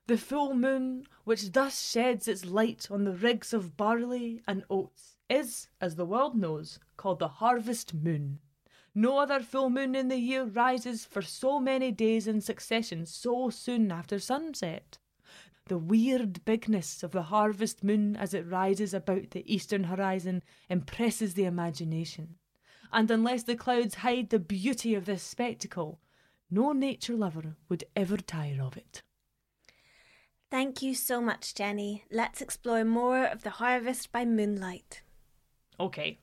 The 0.09 0.19
full 0.19 0.55
moon, 0.55 1.07
which 1.25 1.53
thus 1.53 1.91
sheds 1.91 2.27
its 2.27 2.45
light 2.45 2.91
on 2.91 3.05
the 3.05 3.13
rigs 3.13 3.53
of 3.53 3.77
barley 3.77 4.43
and 4.49 4.65
oats, 4.71 5.19
is, 5.29 5.69
as 5.81 5.97
the 5.97 6.07
world 6.07 6.35
knows, 6.35 6.79
called 6.97 7.19
the 7.19 7.29
harvest 7.29 7.93
moon. 7.93 8.41
No 8.95 9.19
other 9.19 9.41
full 9.41 9.71
moon 9.71 9.95
in 9.95 10.09
the 10.09 10.17
year 10.17 10.45
rises 10.45 11.05
for 11.05 11.23
so 11.23 11.61
many 11.61 11.93
days 11.93 12.27
in 12.27 12.41
succession 12.41 13.07
so 13.07 13.51
soon 13.51 13.93
after 13.93 14.19
sunset. 14.19 14.99
The 15.69 15.77
weird 15.77 16.47
bigness 16.47 17.03
of 17.03 17.11
the 17.11 17.25
harvest 17.25 17.85
moon 17.85 18.17
as 18.17 18.33
it 18.33 18.51
rises 18.51 18.95
about 18.95 19.33
the 19.33 19.45
eastern 19.55 19.85
horizon 19.85 20.43
impresses 20.71 21.35
the 21.35 21.45
imagination. 21.45 22.37
And 22.91 23.11
unless 23.11 23.43
the 23.43 23.55
clouds 23.55 23.97
hide 23.97 24.31
the 24.31 24.39
beauty 24.39 24.95
of 24.95 25.05
this 25.05 25.23
spectacle, 25.23 26.01
no 26.51 26.73
nature 26.73 27.13
lover 27.13 27.59
would 27.69 27.85
ever 27.95 28.17
tire 28.17 28.63
of 28.63 28.79
it. 28.79 29.03
Thank 30.51 30.81
you 30.81 30.95
so 30.95 31.21
much, 31.21 31.55
Jenny. 31.55 32.05
Let's 32.11 32.41
explore 32.41 32.83
more 32.83 33.27
of 33.27 33.43
the 33.43 33.51
harvest 33.51 34.11
by 34.11 34.25
moonlight. 34.25 35.03
Okay. 35.79 36.19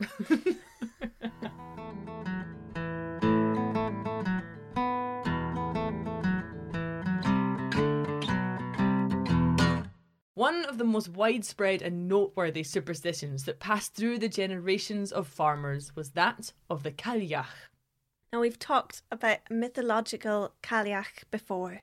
One 10.34 10.64
of 10.64 10.78
the 10.78 10.84
most 10.84 11.10
widespread 11.10 11.80
and 11.80 12.08
noteworthy 12.08 12.64
superstitions 12.64 13.44
that 13.44 13.60
passed 13.60 13.94
through 13.94 14.18
the 14.18 14.28
generations 14.28 15.12
of 15.12 15.28
farmers 15.28 15.94
was 15.94 16.10
that 16.10 16.52
of 16.68 16.82
the 16.82 16.90
Cailleach. 16.90 17.46
Now, 18.32 18.40
we've 18.40 18.58
talked 18.58 19.02
about 19.12 19.48
mythological 19.48 20.52
Cailleach 20.60 21.22
before. 21.30 21.82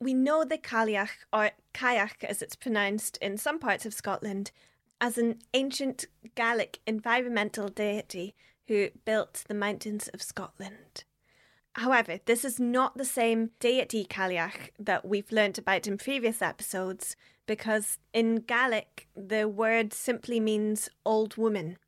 We 0.00 0.14
know 0.14 0.44
the 0.44 0.56
Cailleach, 0.56 1.10
or 1.32 1.50
Cailleach 1.74 2.22
as 2.22 2.42
it's 2.42 2.54
pronounced 2.54 3.16
in 3.16 3.36
some 3.36 3.58
parts 3.58 3.84
of 3.84 3.92
Scotland, 3.92 4.52
as 5.00 5.18
an 5.18 5.40
ancient 5.52 6.04
Gaelic 6.36 6.78
environmental 6.86 7.66
deity 7.68 8.36
who 8.68 8.90
built 9.04 9.42
the 9.48 9.54
mountains 9.54 10.06
of 10.14 10.22
Scotland. 10.22 11.02
However, 11.78 12.18
this 12.24 12.44
is 12.44 12.58
not 12.58 12.96
the 12.96 13.04
same 13.04 13.50
deity 13.60 14.04
Cailleach 14.04 14.70
that 14.80 15.06
we've 15.06 15.30
learnt 15.30 15.58
about 15.58 15.86
in 15.86 15.96
previous 15.96 16.42
episodes, 16.42 17.14
because 17.46 17.98
in 18.12 18.40
Gaelic, 18.40 19.06
the 19.16 19.48
word 19.48 19.92
simply 19.92 20.40
means 20.40 20.88
old 21.06 21.36
woman. 21.36 21.78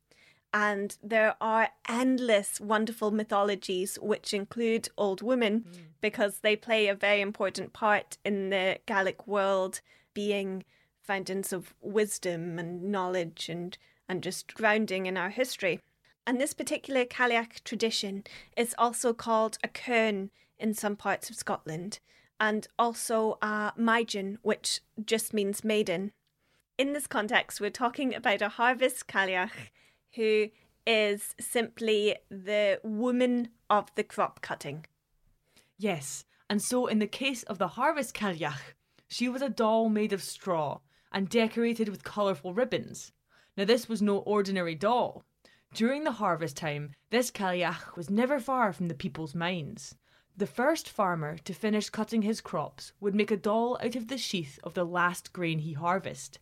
And 0.53 0.97
there 1.03 1.35
are 1.41 1.69
endless 1.89 2.61
wonderful 2.61 3.11
mythologies 3.11 3.97
which 4.01 4.33
include 4.33 4.87
old 4.97 5.21
women 5.21 5.65
mm. 5.69 5.79
because 5.99 6.39
they 6.39 6.55
play 6.55 6.87
a 6.87 6.95
very 6.95 7.19
important 7.19 7.73
part 7.73 8.17
in 8.23 8.49
the 8.49 8.79
Gaelic 8.85 9.27
world, 9.27 9.81
being 10.13 10.63
fountains 11.03 11.51
of 11.51 11.73
wisdom 11.81 12.57
and 12.57 12.83
knowledge 12.83 13.49
and, 13.49 13.77
and 14.07 14.23
just 14.23 14.53
grounding 14.53 15.05
in 15.05 15.17
our 15.17 15.29
history. 15.29 15.81
And 16.25 16.39
this 16.39 16.53
particular 16.53 17.05
Cailleach 17.05 17.63
tradition 17.63 18.23
is 18.55 18.75
also 18.77 19.13
called 19.13 19.57
a 19.63 19.67
cairn 19.67 20.29
in 20.59 20.73
some 20.73 20.95
parts 20.95 21.29
of 21.29 21.35
Scotland 21.35 21.99
and 22.39 22.67
also 22.77 23.37
a 23.41 23.73
Maidin, 23.75 24.37
which 24.41 24.81
just 25.03 25.33
means 25.33 25.63
maiden. 25.63 26.11
In 26.77 26.93
this 26.93 27.07
context, 27.07 27.59
we're 27.59 27.69
talking 27.69 28.15
about 28.15 28.41
a 28.41 28.49
harvest 28.49 29.07
Cailleach 29.07 29.69
who 30.15 30.49
is 30.85 31.35
simply 31.39 32.15
the 32.29 32.79
woman 32.83 33.49
of 33.69 33.93
the 33.95 34.03
crop 34.03 34.41
cutting. 34.41 34.85
Yes, 35.77 36.25
and 36.49 36.61
so 36.61 36.87
in 36.87 36.99
the 36.99 37.07
case 37.07 37.43
of 37.43 37.57
the 37.57 37.69
harvest 37.69 38.15
Cailleach, 38.15 38.75
she 39.07 39.29
was 39.29 39.41
a 39.41 39.49
doll 39.49 39.89
made 39.89 40.13
of 40.13 40.23
straw 40.23 40.79
and 41.11 41.29
decorated 41.29 41.89
with 41.89 42.03
colourful 42.03 42.53
ribbons. 42.53 43.11
Now, 43.57 43.65
this 43.65 43.89
was 43.89 44.01
no 44.01 44.19
ordinary 44.19 44.75
doll. 44.75 45.25
During 45.73 46.03
the 46.03 46.11
harvest 46.11 46.57
time, 46.57 46.95
this 47.11 47.31
Cailleach 47.31 47.95
was 47.95 48.09
never 48.09 48.41
far 48.41 48.73
from 48.73 48.89
the 48.89 48.93
people's 48.93 49.33
minds. 49.33 49.95
The 50.35 50.45
first 50.45 50.89
farmer 50.89 51.37
to 51.37 51.53
finish 51.53 51.89
cutting 51.89 52.23
his 52.23 52.41
crops 52.41 52.91
would 52.99 53.15
make 53.15 53.31
a 53.31 53.37
doll 53.37 53.77
out 53.81 53.95
of 53.95 54.09
the 54.09 54.17
sheath 54.17 54.59
of 54.63 54.73
the 54.73 54.83
last 54.83 55.31
grain 55.31 55.59
he 55.59 55.71
harvest. 55.71 56.39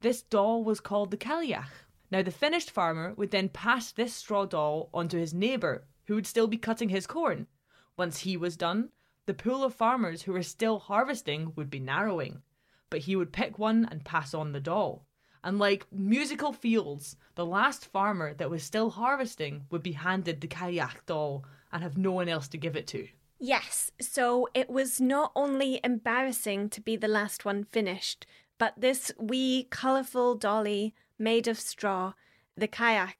This 0.00 0.22
doll 0.22 0.62
was 0.62 0.78
called 0.78 1.10
the 1.10 1.16
Cailleach. 1.16 1.86
Now 2.12 2.22
the 2.22 2.30
finished 2.30 2.70
farmer 2.70 3.14
would 3.14 3.32
then 3.32 3.48
pass 3.48 3.90
this 3.90 4.14
straw 4.14 4.46
doll 4.46 4.90
on 4.94 5.08
to 5.08 5.18
his 5.18 5.34
neighbour, 5.34 5.88
who 6.06 6.14
would 6.14 6.26
still 6.26 6.46
be 6.46 6.56
cutting 6.56 6.90
his 6.90 7.06
corn. 7.06 7.48
Once 7.96 8.20
he 8.20 8.36
was 8.36 8.56
done, 8.56 8.90
the 9.26 9.34
pool 9.34 9.64
of 9.64 9.74
farmers 9.74 10.22
who 10.22 10.32
were 10.32 10.42
still 10.44 10.78
harvesting 10.78 11.52
would 11.56 11.68
be 11.68 11.80
narrowing, 11.80 12.42
but 12.90 13.00
he 13.00 13.16
would 13.16 13.32
pick 13.32 13.58
one 13.58 13.88
and 13.90 14.04
pass 14.04 14.34
on 14.34 14.52
the 14.52 14.60
doll. 14.60 15.07
And 15.44 15.58
like 15.58 15.86
musical 15.92 16.52
fields, 16.52 17.16
the 17.34 17.46
last 17.46 17.86
farmer 17.86 18.34
that 18.34 18.50
was 18.50 18.62
still 18.62 18.90
harvesting 18.90 19.66
would 19.70 19.82
be 19.82 19.92
handed 19.92 20.40
the 20.40 20.48
Cailleach 20.48 21.06
doll 21.06 21.44
and 21.72 21.82
have 21.82 21.96
no 21.96 22.12
one 22.12 22.28
else 22.28 22.48
to 22.48 22.58
give 22.58 22.76
it 22.76 22.86
to. 22.88 23.08
Yes, 23.38 23.92
so 24.00 24.48
it 24.52 24.68
was 24.68 25.00
not 25.00 25.30
only 25.36 25.80
embarrassing 25.84 26.70
to 26.70 26.80
be 26.80 26.96
the 26.96 27.06
last 27.06 27.44
one 27.44 27.64
finished, 27.64 28.26
but 28.58 28.74
this 28.76 29.12
wee 29.18 29.68
colourful 29.70 30.34
dolly 30.34 30.94
made 31.18 31.46
of 31.46 31.60
straw, 31.60 32.14
the 32.56 32.66
Cailleach, 32.66 33.14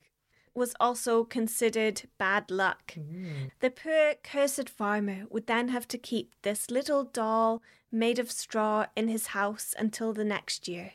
was 0.55 0.75
also 0.81 1.25
considered 1.25 2.03
bad 2.19 2.51
luck. 2.51 2.95
Mm. 2.99 3.51
The 3.61 3.71
poor 3.71 4.15
cursed 4.25 4.69
farmer 4.69 5.25
would 5.31 5.47
then 5.47 5.69
have 5.69 5.87
to 5.89 5.99
keep 5.99 6.35
this 6.43 6.71
little 6.71 7.05
doll 7.05 7.63
made 7.93 8.19
of 8.19 8.31
straw 8.31 8.87
in 8.97 9.07
his 9.07 9.29
house 9.29 9.75
until 9.79 10.13
the 10.13 10.25
next 10.25 10.67
year. 10.67 10.95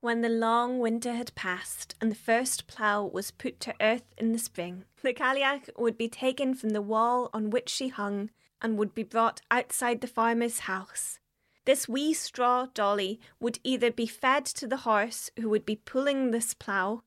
When 0.00 0.20
the 0.20 0.28
long 0.28 0.78
winter 0.78 1.14
had 1.14 1.34
passed 1.34 1.96
and 2.00 2.08
the 2.08 2.16
first 2.16 2.68
plough 2.68 3.04
was 3.04 3.32
put 3.32 3.58
to 3.60 3.74
earth 3.80 4.14
in 4.16 4.30
the 4.30 4.38
spring, 4.38 4.84
the 5.02 5.12
Cailleach 5.12 5.70
would 5.76 5.98
be 5.98 6.08
taken 6.08 6.54
from 6.54 6.70
the 6.70 6.80
wall 6.82 7.30
on 7.32 7.50
which 7.50 7.68
she 7.68 7.88
hung 7.88 8.30
and 8.62 8.78
would 8.78 8.94
be 8.94 9.02
brought 9.02 9.40
outside 9.50 10.00
the 10.00 10.06
farmer's 10.06 10.60
house. 10.60 11.18
This 11.64 11.88
wee 11.88 12.14
straw 12.14 12.66
dolly 12.74 13.20
would 13.40 13.58
either 13.64 13.90
be 13.90 14.06
fed 14.06 14.46
to 14.46 14.68
the 14.68 14.78
horse 14.78 15.30
who 15.40 15.48
would 15.48 15.66
be 15.66 15.76
pulling 15.76 16.30
this 16.30 16.54
plough, 16.54 17.02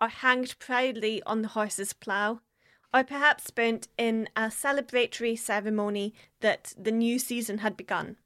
or 0.00 0.08
hanged 0.08 0.58
proudly 0.58 1.22
on 1.24 1.42
the 1.42 1.48
horse's 1.48 1.92
plough, 1.92 2.40
or 2.92 3.04
perhaps 3.04 3.50
burnt 3.50 3.86
in 3.96 4.28
a 4.34 4.50
celebratory 4.50 5.38
ceremony 5.38 6.14
that 6.40 6.74
the 6.76 6.92
new 6.92 7.20
season 7.20 7.58
had 7.58 7.76
begun. 7.76 8.16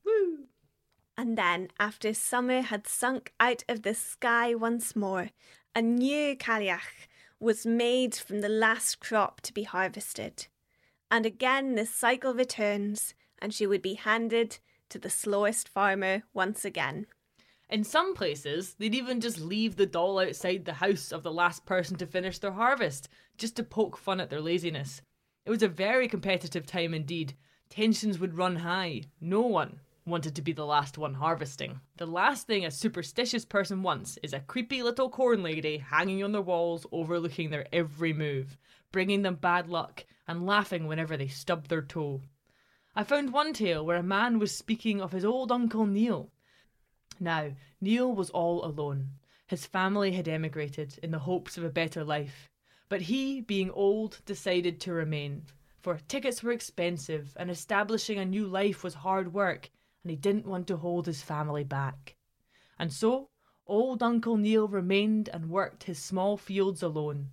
And 1.19 1.37
then, 1.37 1.71
after 1.81 2.15
summer 2.15 2.61
had 2.61 2.87
sunk 2.87 3.33
out 3.41 3.65
of 3.69 3.83
the 3.83 3.93
sky 3.93 4.55
once 4.55 4.95
more, 4.95 5.31
a 5.75 5.83
new 5.83 6.37
Cailleach 6.37 7.09
was 7.41 7.67
made 7.67 8.15
from 8.15 8.41
the 8.41 8.49
last 8.49 9.01
crop 9.01 9.41
to 9.41 9.53
be 9.53 9.65
harvested. 9.65 10.47
And 11.11 11.27
again 11.27 11.75
the 11.75 11.87
cycle 11.87 12.35
returns, 12.35 13.15
and 13.41 13.53
she 13.53 13.67
would 13.67 13.83
be 13.83 13.95
handed 13.95 14.59
to 14.91 14.99
the 15.01 15.11
slowest 15.11 15.69
farmer 15.69 16.23
once 16.33 16.65
again. 16.65 17.07
In 17.69 17.83
some 17.83 18.15
places, 18.15 18.75
they'd 18.75 18.95
even 18.95 19.21
just 19.21 19.41
leave 19.41 19.75
the 19.75 19.87
doll 19.87 20.21
outside 20.21 20.67
the 20.67 20.75
house 20.75 21.11
of 21.11 21.25
the 21.25 21.33
last 21.33 21.67
person 21.67 21.97
to 21.97 22.07
finish 22.07 22.39
their 22.39 22.53
harvest, 22.53 23.09
just 23.37 23.57
to 23.57 23.65
poke 23.65 23.97
fun 23.97 24.21
at 24.21 24.31
their 24.31 24.41
laziness. 24.41 25.03
It 25.45 25.51
was 25.51 25.65
a 25.65 25.69
very 25.69 26.07
competitive 26.07 26.65
time 26.65 26.95
indeed. 26.95 27.35
Tensions 27.71 28.21
would 28.21 28.39
run 28.39 28.57
high. 28.57 29.03
No 29.21 29.41
one 29.41 29.81
wanted 30.09 30.35
to 30.35 30.43
be 30.43 30.53
the 30.53 30.67
last 30.67 30.99
one 30.99 31.15
harvesting. 31.15 31.81
The 31.97 32.07
last 32.07 32.47
thing 32.47 32.65
a 32.65 32.71
superstitious 32.71 33.45
person 33.45 33.83
wants 33.83 34.19
is 34.23 34.33
a 34.33 34.41
creepy 34.41 34.83
little 34.83 35.09
corn 35.11 35.43
lady 35.43 35.79
hanging 35.79 36.23
on 36.25 36.33
their 36.33 36.43
walls 36.43 36.87
overlooking 36.93 37.51
their 37.51 37.67
every 37.73 38.13
move, 38.13 38.59
bringing 38.93 39.23
them 39.23 39.37
bad 39.37 39.69
luck 39.69 40.05
and 40.27 40.47
laughing 40.47 40.87
whenever 40.87 41.17
they 41.17 41.29
stub 41.29 41.69
their 41.69 41.83
toe. 41.83 42.23
I 42.95 43.05
found 43.05 43.33
one 43.33 43.53
tale 43.53 43.85
where 43.85 43.97
a 43.97 44.03
man 44.03 44.39
was 44.39 44.55
speaking 44.55 45.01
of 45.01 45.13
his 45.13 45.25
old 45.25 45.53
uncle 45.53 45.87
Neil. 45.87 46.31
Now, 47.21 47.53
Neil 47.81 48.13
was 48.13 48.31
all 48.31 48.65
alone. 48.65 49.11
His 49.47 49.67
family 49.67 50.13
had 50.13 50.29
emigrated 50.29 50.99
in 51.03 51.11
the 51.11 51.21
hopes 51.21 51.57
of 51.57 51.65
a 51.65 51.71
better 51.71 52.05
life, 52.05 52.51
but 52.89 53.03
he, 53.03 53.41
being 53.41 53.71
old, 53.71 54.21
decided 54.27 54.81
to 54.81 54.93
remain. 54.93 55.45
For 55.81 55.99
tickets 56.09 56.43
were 56.43 56.53
expensive, 56.53 57.37
and 57.39 57.51
establishing 57.51 58.19
a 58.19 58.25
new 58.25 58.47
life 58.47 58.83
was 58.83 58.95
hard 58.95 59.33
work, 59.33 59.71
and 60.03 60.11
he 60.11 60.17
didn't 60.17 60.47
want 60.47 60.67
to 60.69 60.77
hold 60.77 61.07
his 61.07 61.23
family 61.23 61.65
back. 61.65 62.17
And 62.79 62.93
so, 62.93 63.31
old 63.67 64.03
Uncle 64.03 64.37
Neil 64.37 64.69
remained 64.69 65.29
and 65.33 65.51
worked 65.51 65.85
his 65.85 65.99
small 65.99 66.37
fields 66.37 66.83
alone. 66.83 67.31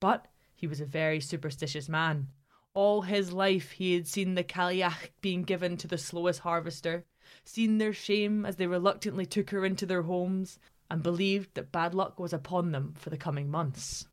But 0.00 0.26
he 0.54 0.66
was 0.66 0.80
a 0.80 0.86
very 0.86 1.20
superstitious 1.20 1.88
man. 1.88 2.28
All 2.72 3.02
his 3.02 3.32
life 3.32 3.72
he 3.72 3.94
had 3.94 4.08
seen 4.08 4.34
the 4.34 4.44
Cailleach 4.44 5.10
being 5.20 5.42
given 5.42 5.76
to 5.76 5.86
the 5.86 5.98
slowest 5.98 6.40
harvester, 6.40 7.04
seen 7.44 7.78
their 7.78 7.92
shame 7.92 8.46
as 8.46 8.56
they 8.56 8.66
reluctantly 8.66 9.26
took 9.26 9.50
her 9.50 9.64
into 9.64 9.86
their 9.86 10.02
homes, 10.02 10.58
and 10.90 11.02
believed 11.02 11.54
that 11.54 11.72
bad 11.72 11.94
luck 11.94 12.18
was 12.18 12.32
upon 12.32 12.72
them 12.72 12.94
for 12.96 13.10
the 13.10 13.16
coming 13.16 13.50
months. 13.50 14.06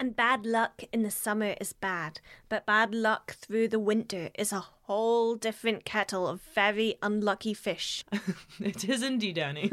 And 0.00 0.14
bad 0.14 0.46
luck 0.46 0.84
in 0.92 1.02
the 1.02 1.10
summer 1.10 1.56
is 1.60 1.72
bad, 1.72 2.20
but 2.48 2.64
bad 2.64 2.94
luck 2.94 3.34
through 3.34 3.66
the 3.66 3.80
winter 3.80 4.30
is 4.38 4.52
a 4.52 4.60
whole 4.60 5.34
different 5.34 5.84
kettle 5.84 6.28
of 6.28 6.40
very 6.40 6.94
unlucky 7.02 7.52
fish. 7.52 8.04
it 8.60 8.88
is 8.88 9.02
indeed, 9.02 9.38
Annie. 9.38 9.72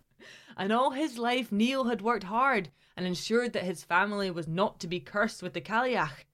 and 0.56 0.72
all 0.72 0.92
his 0.92 1.18
life, 1.18 1.50
Neil 1.50 1.86
had 1.86 2.00
worked 2.00 2.24
hard 2.24 2.70
and 2.96 3.04
ensured 3.06 3.54
that 3.54 3.64
his 3.64 3.82
family 3.82 4.30
was 4.30 4.46
not 4.46 4.78
to 4.80 4.86
be 4.86 5.00
cursed 5.00 5.42
with 5.42 5.52
the 5.52 5.60
Cailleach. 5.60 6.24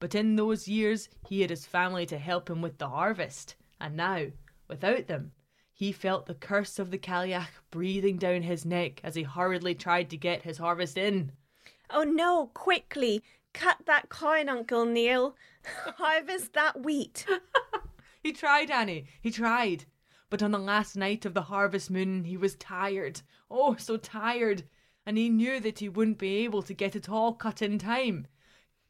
But 0.00 0.16
in 0.16 0.34
those 0.34 0.66
years, 0.66 1.08
he 1.28 1.42
had 1.42 1.50
his 1.50 1.66
family 1.66 2.06
to 2.06 2.18
help 2.18 2.50
him 2.50 2.60
with 2.60 2.78
the 2.78 2.88
harvest, 2.88 3.54
and 3.80 3.96
now, 3.96 4.26
without 4.66 5.06
them, 5.06 5.30
he 5.72 5.92
felt 5.92 6.26
the 6.26 6.34
curse 6.34 6.80
of 6.80 6.90
the 6.90 6.98
Cailleach 6.98 7.46
breathing 7.70 8.18
down 8.18 8.42
his 8.42 8.66
neck 8.66 9.00
as 9.04 9.14
he 9.14 9.22
hurriedly 9.22 9.76
tried 9.76 10.10
to 10.10 10.16
get 10.16 10.42
his 10.42 10.58
harvest 10.58 10.98
in. 10.98 11.32
Oh 11.92 12.04
no, 12.04 12.50
quickly! 12.54 13.22
Cut 13.52 13.78
that 13.86 14.08
corn, 14.08 14.48
Uncle 14.48 14.84
Neil! 14.84 15.36
Harvest 15.96 16.52
that 16.54 16.80
wheat! 16.80 17.26
He 18.22 18.32
tried, 18.32 18.70
Annie, 18.70 19.06
he 19.22 19.30
tried. 19.30 19.86
But 20.28 20.42
on 20.42 20.50
the 20.50 20.58
last 20.58 20.94
night 20.94 21.24
of 21.24 21.32
the 21.32 21.42
harvest 21.42 21.90
moon, 21.90 22.24
he 22.24 22.36
was 22.36 22.54
tired. 22.54 23.22
Oh, 23.50 23.76
so 23.76 23.96
tired. 23.96 24.64
And 25.06 25.16
he 25.16 25.30
knew 25.30 25.58
that 25.60 25.78
he 25.78 25.88
wouldn't 25.88 26.18
be 26.18 26.36
able 26.44 26.62
to 26.62 26.74
get 26.74 26.94
it 26.94 27.08
all 27.08 27.32
cut 27.32 27.62
in 27.62 27.78
time. 27.78 28.26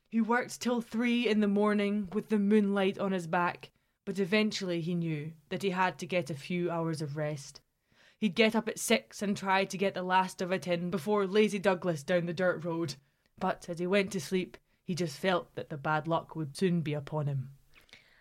He 0.09 0.21
worked 0.21 0.61
till 0.61 0.81
three 0.81 1.29
in 1.29 1.39
the 1.39 1.47
morning 1.47 2.09
with 2.13 2.29
the 2.29 2.39
moonlight 2.39 2.99
on 2.99 3.13
his 3.13 3.29
back, 3.29 3.71
but 4.05 4.19
eventually 4.19 4.81
he 4.81 4.97
knew 4.97 5.33
that 5.49 5.63
he 5.63 5.71
had 5.71 5.97
to 6.01 6.07
get 6.07 6.29
a 6.29 6.35
few 6.35 6.69
hours 6.69 7.01
of 7.01 7.17
rest. 7.17 7.61
He'd 8.21 8.35
get 8.35 8.55
up 8.55 8.69
at 8.69 8.79
six 8.79 9.23
and 9.23 9.35
try 9.35 9.65
to 9.65 9.79
get 9.79 9.95
the 9.95 10.03
last 10.03 10.43
of 10.43 10.53
it 10.53 10.69
in 10.69 10.91
before 10.91 11.27
Lazy 11.27 11.59
Douglas 11.59 12.03
down 12.03 12.27
the 12.27 12.35
dirt 12.35 12.63
road. 12.67 12.97
But 13.39 13.67
as 13.67 13.79
he 13.79 13.87
went 13.87 14.13
to 14.13 14.21
sleep, 14.21 14.59
he 14.85 14.95
just 14.95 15.19
felt 15.19 15.55
that 15.55 15.71
the 15.71 15.79
bad 15.79 16.07
luck 16.07 16.37
would 16.37 16.55
soon 16.55 16.83
be 16.83 16.93
upon 16.93 17.29
him. 17.29 17.49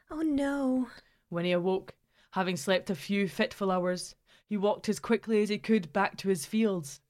Oh 0.10 0.22
no. 0.22 0.88
When 1.28 1.44
he 1.44 1.52
awoke, 1.52 1.96
having 2.32 2.56
slept 2.56 2.90
a 2.90 2.96
few 2.96 3.28
fitful 3.28 3.70
hours, 3.70 4.16
he 4.46 4.56
walked 4.56 4.88
as 4.88 5.02
quickly 5.02 5.42
as 5.42 5.50
he 5.50 5.58
could 5.58 5.92
back 5.92 6.16
to 6.20 6.30
his 6.30 6.46
fields. 6.46 7.02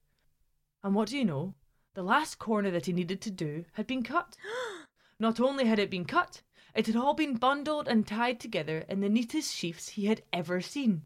And 0.82 0.92
what 0.96 1.10
do 1.10 1.16
you 1.16 1.24
know? 1.24 1.54
The 1.94 2.02
last 2.02 2.40
corner 2.40 2.72
that 2.72 2.86
he 2.86 2.92
needed 2.92 3.20
to 3.20 3.30
do 3.30 3.66
had 3.74 3.86
been 3.86 4.02
cut. 4.02 4.36
Not 5.20 5.38
only 5.38 5.66
had 5.66 5.78
it 5.78 5.90
been 5.90 6.06
cut, 6.06 6.42
it 6.74 6.88
had 6.88 6.96
all 6.96 7.14
been 7.14 7.36
bundled 7.36 7.86
and 7.86 8.04
tied 8.04 8.40
together 8.40 8.84
in 8.88 9.00
the 9.00 9.08
neatest 9.08 9.54
sheafs 9.54 9.90
he 9.90 10.06
had 10.06 10.22
ever 10.32 10.60
seen. 10.60 11.02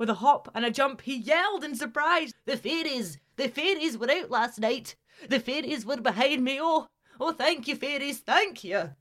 With 0.00 0.08
a 0.08 0.14
hop 0.14 0.50
and 0.54 0.64
a 0.64 0.70
jump, 0.70 1.02
he 1.02 1.14
yelled 1.14 1.62
in 1.62 1.74
surprise, 1.74 2.32
The 2.46 2.56
fairies! 2.56 3.18
The 3.36 3.48
fairies 3.48 3.98
were 3.98 4.10
out 4.10 4.30
last 4.30 4.58
night! 4.58 4.96
The 5.28 5.38
fairies 5.38 5.84
were 5.84 6.00
behind 6.00 6.42
me! 6.42 6.58
Oh, 6.58 6.88
oh, 7.20 7.32
thank 7.32 7.68
you, 7.68 7.76
fairies, 7.76 8.20
thank 8.20 8.64
you! 8.64 8.94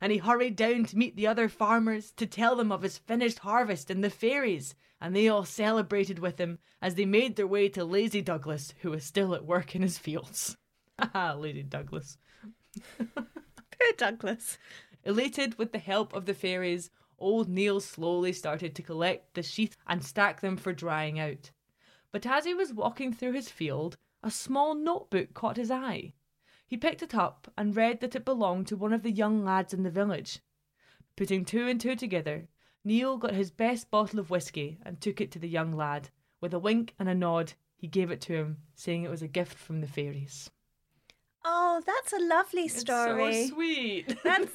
And 0.00 0.10
he 0.10 0.16
hurried 0.16 0.56
down 0.56 0.86
to 0.86 0.96
meet 0.96 1.16
the 1.16 1.26
other 1.26 1.50
farmers 1.50 2.12
to 2.12 2.24
tell 2.24 2.56
them 2.56 2.72
of 2.72 2.80
his 2.80 2.96
finished 2.96 3.40
harvest 3.40 3.90
and 3.90 4.02
the 4.02 4.08
fairies, 4.08 4.74
and 5.02 5.14
they 5.14 5.28
all 5.28 5.44
celebrated 5.44 6.18
with 6.18 6.38
him 6.38 6.58
as 6.80 6.94
they 6.94 7.04
made 7.04 7.36
their 7.36 7.46
way 7.46 7.68
to 7.68 7.84
Lazy 7.84 8.22
Douglas, 8.22 8.72
who 8.80 8.92
was 8.92 9.04
still 9.04 9.34
at 9.34 9.44
work 9.44 9.76
in 9.76 9.82
his 9.82 9.98
fields. 9.98 10.56
Ha 10.98 11.34
Lady 11.34 11.62
Douglas. 11.62 12.16
Poor 13.14 13.92
Douglas. 13.98 14.56
Elated 15.04 15.58
with 15.58 15.72
the 15.72 15.78
help 15.78 16.14
of 16.14 16.24
the 16.24 16.32
fairies, 16.32 16.88
old 17.22 17.48
Neil 17.48 17.80
slowly 17.80 18.32
started 18.32 18.74
to 18.74 18.82
collect 18.82 19.34
the 19.34 19.42
sheath 19.42 19.76
and 19.86 20.04
stack 20.04 20.40
them 20.40 20.56
for 20.56 20.72
drying 20.72 21.18
out. 21.18 21.50
But 22.10 22.26
as 22.26 22.44
he 22.44 22.52
was 22.52 22.74
walking 22.74 23.12
through 23.12 23.32
his 23.32 23.48
field, 23.48 23.96
a 24.22 24.30
small 24.30 24.74
notebook 24.74 25.32
caught 25.32 25.56
his 25.56 25.70
eye. 25.70 26.12
He 26.66 26.76
picked 26.76 27.02
it 27.02 27.14
up 27.14 27.50
and 27.56 27.76
read 27.76 28.00
that 28.00 28.16
it 28.16 28.24
belonged 28.24 28.66
to 28.68 28.76
one 28.76 28.92
of 28.92 29.02
the 29.02 29.10
young 29.10 29.44
lads 29.44 29.72
in 29.72 29.82
the 29.82 29.90
village. 29.90 30.40
Putting 31.16 31.44
two 31.44 31.68
and 31.68 31.80
two 31.80 31.96
together, 31.96 32.48
Neil 32.84 33.16
got 33.16 33.34
his 33.34 33.50
best 33.50 33.90
bottle 33.90 34.18
of 34.18 34.30
whisky 34.30 34.78
and 34.84 35.00
took 35.00 35.20
it 35.20 35.30
to 35.32 35.38
the 35.38 35.48
young 35.48 35.72
lad. 35.76 36.10
With 36.40 36.52
a 36.52 36.58
wink 36.58 36.94
and 36.98 37.08
a 37.08 37.14
nod, 37.14 37.52
he 37.76 37.86
gave 37.86 38.10
it 38.10 38.20
to 38.22 38.34
him, 38.34 38.58
saying 38.74 39.04
it 39.04 39.10
was 39.10 39.22
a 39.22 39.28
gift 39.28 39.56
from 39.58 39.80
the 39.80 39.86
fairies. 39.86 40.50
Oh, 41.44 41.82
that's 41.84 42.12
a 42.12 42.18
lovely 42.18 42.68
story. 42.68 43.26
It's 43.26 43.48
so 43.48 43.54
sweet. 43.54 44.16
That's 44.22 44.54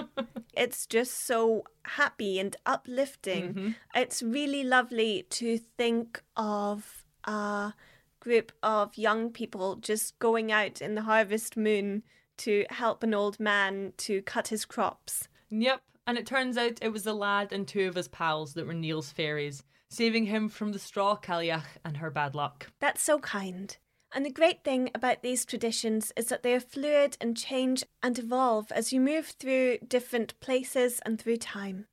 it's 0.56 0.86
just 0.86 1.26
so 1.26 1.64
happy 1.84 2.38
and 2.38 2.56
uplifting. 2.66 3.54
Mhm. 3.54 3.74
It's 3.94 4.22
really 4.22 4.62
lovely 4.62 5.24
to 5.30 5.58
think 5.58 6.22
of 6.36 7.04
a 7.24 7.74
group 8.20 8.52
of 8.62 8.96
young 8.96 9.30
people 9.30 9.76
just 9.76 10.18
going 10.18 10.52
out 10.52 10.80
in 10.80 10.94
the 10.94 11.02
harvest 11.02 11.56
moon 11.56 12.02
to 12.38 12.64
help 12.70 13.02
an 13.02 13.14
old 13.14 13.40
man 13.40 13.92
to 13.98 14.22
cut 14.22 14.48
his 14.48 14.64
crops. 14.64 15.28
Yep, 15.50 15.82
and 16.06 16.16
it 16.16 16.26
turns 16.26 16.56
out 16.56 16.78
it 16.80 16.92
was 16.92 17.02
the 17.02 17.12
lad 17.14 17.52
and 17.52 17.66
two 17.66 17.88
of 17.88 17.94
his 17.94 18.08
pals 18.08 18.54
that 18.54 18.66
were 18.66 18.74
Neil's 18.74 19.12
fairies, 19.12 19.62
saving 19.88 20.26
him 20.26 20.48
from 20.48 20.72
the 20.72 20.78
straw 20.78 21.16
Cailleach 21.16 21.64
and 21.84 21.96
her 21.96 22.10
bad 22.10 22.34
luck. 22.34 22.70
That's 22.78 23.02
so 23.02 23.18
kind. 23.18 23.76
And 24.12 24.26
the 24.26 24.30
great 24.30 24.64
thing 24.64 24.90
about 24.94 25.22
these 25.22 25.44
traditions 25.44 26.12
is 26.16 26.26
that 26.26 26.42
they 26.42 26.52
are 26.54 26.60
fluid 26.60 27.16
and 27.20 27.36
change 27.36 27.84
and 28.02 28.18
evolve 28.18 28.72
as 28.72 28.92
you 28.92 29.00
move 29.00 29.26
through 29.38 29.78
different 29.86 30.38
places 30.40 31.00
and 31.06 31.20
through 31.20 31.36
time. 31.36 31.86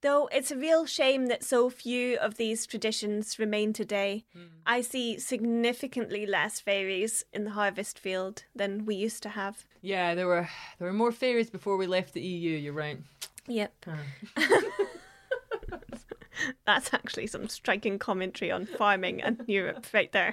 Though 0.00 0.28
it's 0.30 0.52
a 0.52 0.56
real 0.56 0.86
shame 0.86 1.26
that 1.26 1.42
so 1.42 1.68
few 1.68 2.16
of 2.18 2.36
these 2.36 2.66
traditions 2.66 3.36
remain 3.40 3.72
today. 3.72 4.24
Hmm. 4.32 4.44
I 4.64 4.80
see 4.80 5.18
significantly 5.18 6.24
less 6.24 6.60
fairies 6.60 7.24
in 7.32 7.42
the 7.42 7.50
harvest 7.50 7.98
field 7.98 8.44
than 8.54 8.86
we 8.86 8.94
used 8.94 9.24
to 9.24 9.30
have. 9.30 9.66
Yeah, 9.82 10.14
there 10.14 10.28
were 10.28 10.48
there 10.78 10.86
were 10.86 10.94
more 10.94 11.10
fairies 11.10 11.50
before 11.50 11.76
we 11.76 11.88
left 11.88 12.14
the 12.14 12.20
EU. 12.20 12.56
You're 12.56 12.72
right. 12.72 12.98
Yep. 13.48 13.86
That's 16.64 16.94
actually 16.94 17.26
some 17.26 17.48
striking 17.48 17.98
commentary 17.98 18.52
on 18.52 18.66
farming 18.66 19.20
and 19.22 19.42
Europe 19.48 19.86
right 19.92 20.12
there. 20.12 20.32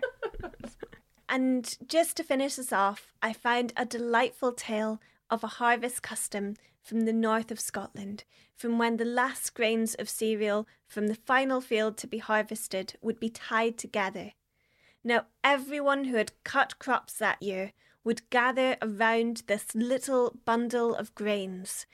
And 1.27 1.77
just 1.87 2.17
to 2.17 2.23
finish 2.23 2.59
us 2.59 2.71
off, 2.71 3.13
I 3.21 3.33
found 3.33 3.73
a 3.75 3.85
delightful 3.85 4.51
tale 4.51 5.01
of 5.29 5.43
a 5.43 5.47
harvest 5.47 6.03
custom 6.03 6.55
from 6.81 7.01
the 7.01 7.13
north 7.13 7.49
of 7.49 7.59
Scotland, 7.59 8.23
from 8.55 8.77
when 8.77 8.97
the 8.97 9.05
last 9.05 9.53
grains 9.55 9.95
of 9.95 10.07
cereal 10.07 10.67
from 10.87 11.07
the 11.07 11.15
final 11.15 11.61
field 11.61 11.97
to 11.97 12.07
be 12.07 12.19
harvested 12.19 12.93
would 13.01 13.19
be 13.19 13.29
tied 13.29 13.77
together. 13.77 14.33
Now, 15.03 15.25
everyone 15.43 16.05
who 16.05 16.17
had 16.17 16.31
cut 16.43 16.79
crops 16.79 17.13
that 17.13 17.41
year 17.41 17.73
would 18.03 18.29
gather 18.29 18.77
around 18.81 19.43
this 19.47 19.73
little 19.73 20.37
bundle 20.45 20.95
of 20.95 21.15
grains, 21.15 21.87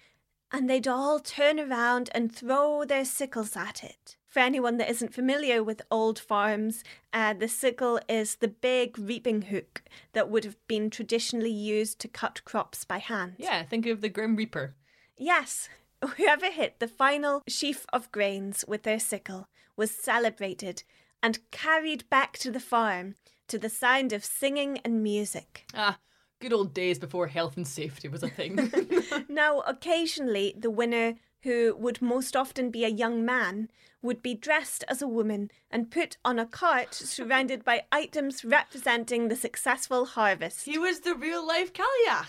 and 0.51 0.69
they'd 0.69 0.87
all 0.87 1.19
turn 1.19 1.57
around 1.59 2.09
and 2.13 2.33
throw 2.33 2.83
their 2.83 3.05
sickles 3.05 3.55
at 3.55 3.83
it. 3.83 4.17
For 4.31 4.39
anyone 4.39 4.77
that 4.77 4.89
isn't 4.89 5.13
familiar 5.13 5.61
with 5.61 5.81
old 5.91 6.17
farms, 6.17 6.85
uh, 7.11 7.33
the 7.33 7.49
sickle 7.49 7.99
is 8.07 8.35
the 8.35 8.47
big 8.47 8.97
reaping 8.97 9.41
hook 9.41 9.83
that 10.13 10.29
would 10.29 10.45
have 10.45 10.55
been 10.69 10.89
traditionally 10.89 11.51
used 11.51 11.99
to 11.99 12.07
cut 12.07 12.45
crops 12.45 12.85
by 12.85 12.99
hand. 12.99 13.35
Yeah, 13.37 13.63
think 13.63 13.85
of 13.85 13.99
the 13.99 14.07
Grim 14.07 14.37
Reaper. 14.37 14.73
Yes, 15.17 15.67
whoever 16.15 16.49
hit 16.49 16.79
the 16.79 16.87
final 16.87 17.41
sheaf 17.45 17.85
of 17.91 18.09
grains 18.13 18.63
with 18.65 18.83
their 18.83 19.01
sickle 19.01 19.49
was 19.75 19.91
celebrated 19.91 20.83
and 21.21 21.39
carried 21.51 22.09
back 22.09 22.37
to 22.37 22.51
the 22.51 22.61
farm 22.61 23.15
to 23.49 23.59
the 23.59 23.67
sound 23.67 24.13
of 24.13 24.23
singing 24.23 24.79
and 24.85 25.03
music. 25.03 25.65
Ah, 25.75 25.99
good 26.39 26.53
old 26.53 26.73
days 26.73 26.97
before 26.97 27.27
health 27.27 27.57
and 27.57 27.67
safety 27.67 28.07
was 28.07 28.23
a 28.23 28.29
thing. 28.29 28.71
Now, 29.27 29.59
occasionally, 29.67 30.55
the 30.57 30.69
winner, 30.69 31.15
who 31.43 31.75
would 31.77 32.01
most 32.01 32.35
often 32.35 32.69
be 32.69 32.83
a 32.85 32.89
young 32.89 33.25
man, 33.25 33.69
would 34.01 34.21
be 34.21 34.33
dressed 34.33 34.83
as 34.87 35.01
a 35.01 35.07
woman 35.07 35.51
and 35.69 35.91
put 35.91 36.17
on 36.25 36.39
a 36.39 36.45
cart 36.45 36.93
surrounded 36.93 37.63
by 37.63 37.83
items 37.91 38.43
representing 38.43 39.27
the 39.27 39.35
successful 39.35 40.05
harvest. 40.05 40.65
he 40.65 40.77
was 40.77 41.01
the 41.01 41.15
real 41.15 41.45
life 41.45 41.71
Cailleach. 41.73 42.27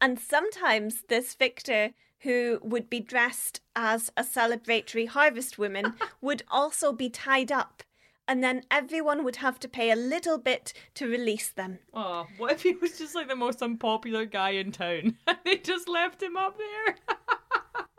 And 0.00 0.18
sometimes 0.18 1.02
this 1.08 1.34
victor, 1.34 1.90
who 2.20 2.58
would 2.62 2.88
be 2.88 3.00
dressed 3.00 3.60
as 3.76 4.10
a 4.16 4.22
celebratory 4.22 5.08
harvest 5.08 5.58
woman, 5.58 5.94
would 6.20 6.42
also 6.50 6.92
be 6.92 7.10
tied 7.10 7.52
up. 7.52 7.82
And 8.26 8.44
then 8.44 8.62
everyone 8.70 9.24
would 9.24 9.36
have 9.36 9.58
to 9.58 9.68
pay 9.68 9.90
a 9.90 9.96
little 9.96 10.38
bit 10.38 10.72
to 10.94 11.08
release 11.08 11.48
them. 11.48 11.80
Oh, 11.92 12.26
what 12.38 12.52
if 12.52 12.62
he 12.62 12.72
was 12.72 12.96
just 12.96 13.14
like 13.14 13.26
the 13.28 13.34
most 13.34 13.60
unpopular 13.60 14.24
guy 14.24 14.50
in 14.50 14.70
town 14.70 15.16
and 15.26 15.38
they 15.44 15.56
just 15.56 15.88
left 15.88 16.22
him 16.22 16.36
up 16.36 16.56
there? 16.56 16.96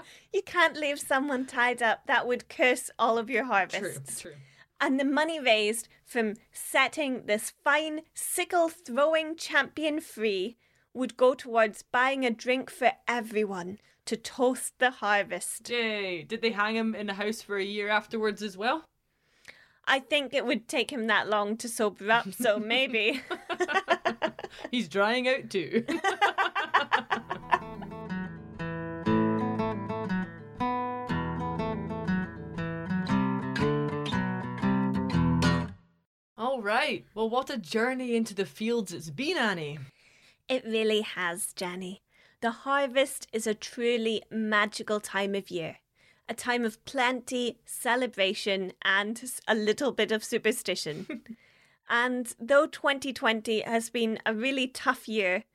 You 0.34 0.42
can't 0.42 0.78
leave 0.78 1.00
someone 1.00 1.46
tied 1.46 1.82
up. 1.82 2.08
That 2.08 2.28
would 2.28 2.50
curse 2.50 2.90
all 2.98 3.18
of 3.18 3.30
your 3.30 3.46
harvests. 3.46 4.22
true. 4.22 4.32
true. 4.32 4.40
And 4.80 5.00
the 5.00 5.06
money 5.06 5.40
raised 5.40 5.88
from 6.06 6.36
setting 6.52 7.26
this 7.26 7.54
fine 7.64 8.02
sickle 8.14 8.70
throwing 8.70 9.36
champion 9.36 10.00
free 10.00 10.58
would 10.94 11.18
go 11.18 11.34
towards 11.34 11.84
buying 11.84 12.26
a 12.26 12.32
drink 12.32 12.70
for 12.70 12.92
everyone 13.08 13.80
to 14.06 14.18
toast 14.18 14.74
the 14.80 14.92
harvest. 14.92 15.70
Yay. 15.70 16.24
Did 16.24 16.42
they 16.42 16.52
hang 16.52 16.76
him 16.76 16.96
in 16.96 17.08
the 17.08 17.14
house 17.14 17.42
for 17.42 17.58
a 17.58 17.64
year 17.64 17.90
afterwards 17.90 18.42
as 18.42 18.58
well? 18.58 18.86
I 19.86 20.00
think 20.00 20.34
it 20.34 20.46
would 20.46 20.68
take 20.68 20.92
him 20.92 21.08
that 21.08 21.30
long 21.30 21.58
to 21.58 21.68
sober 21.68 22.12
up, 22.12 22.34
so 22.34 22.60
maybe. 22.60 23.22
He's 24.72 24.88
drying 24.88 25.28
out 25.28 25.50
too. 25.50 25.86
All 36.62 36.68
right. 36.68 37.04
Well, 37.16 37.28
what 37.28 37.50
a 37.50 37.58
journey 37.58 38.16
into 38.16 38.36
the 38.36 38.46
fields 38.46 38.94
it's 38.94 39.10
been, 39.10 39.36
Annie. 39.36 39.80
It 40.48 40.64
really 40.64 41.02
has, 41.02 41.54
Jenny. 41.54 42.04
The 42.42 42.52
harvest 42.52 43.26
is 43.34 43.48
a 43.48 43.56
truly 43.56 44.22
magical 44.30 45.00
time 45.00 45.34
of 45.34 45.50
year. 45.50 45.78
A 46.30 46.36
time 46.36 46.64
of 46.64 46.86
plenty, 46.86 47.58
celebration, 47.66 48.74
and 48.84 49.24
a 49.48 49.56
little 49.56 49.92
bit 49.92 50.12
of 50.12 50.24
superstition. 50.24 51.24
and 51.90 52.32
though 52.40 52.68
2020 52.68 53.62
has 53.62 53.90
been 53.90 54.20
a 54.24 54.36
really 54.36 54.68
tough 54.68 55.08
year, 55.08 55.46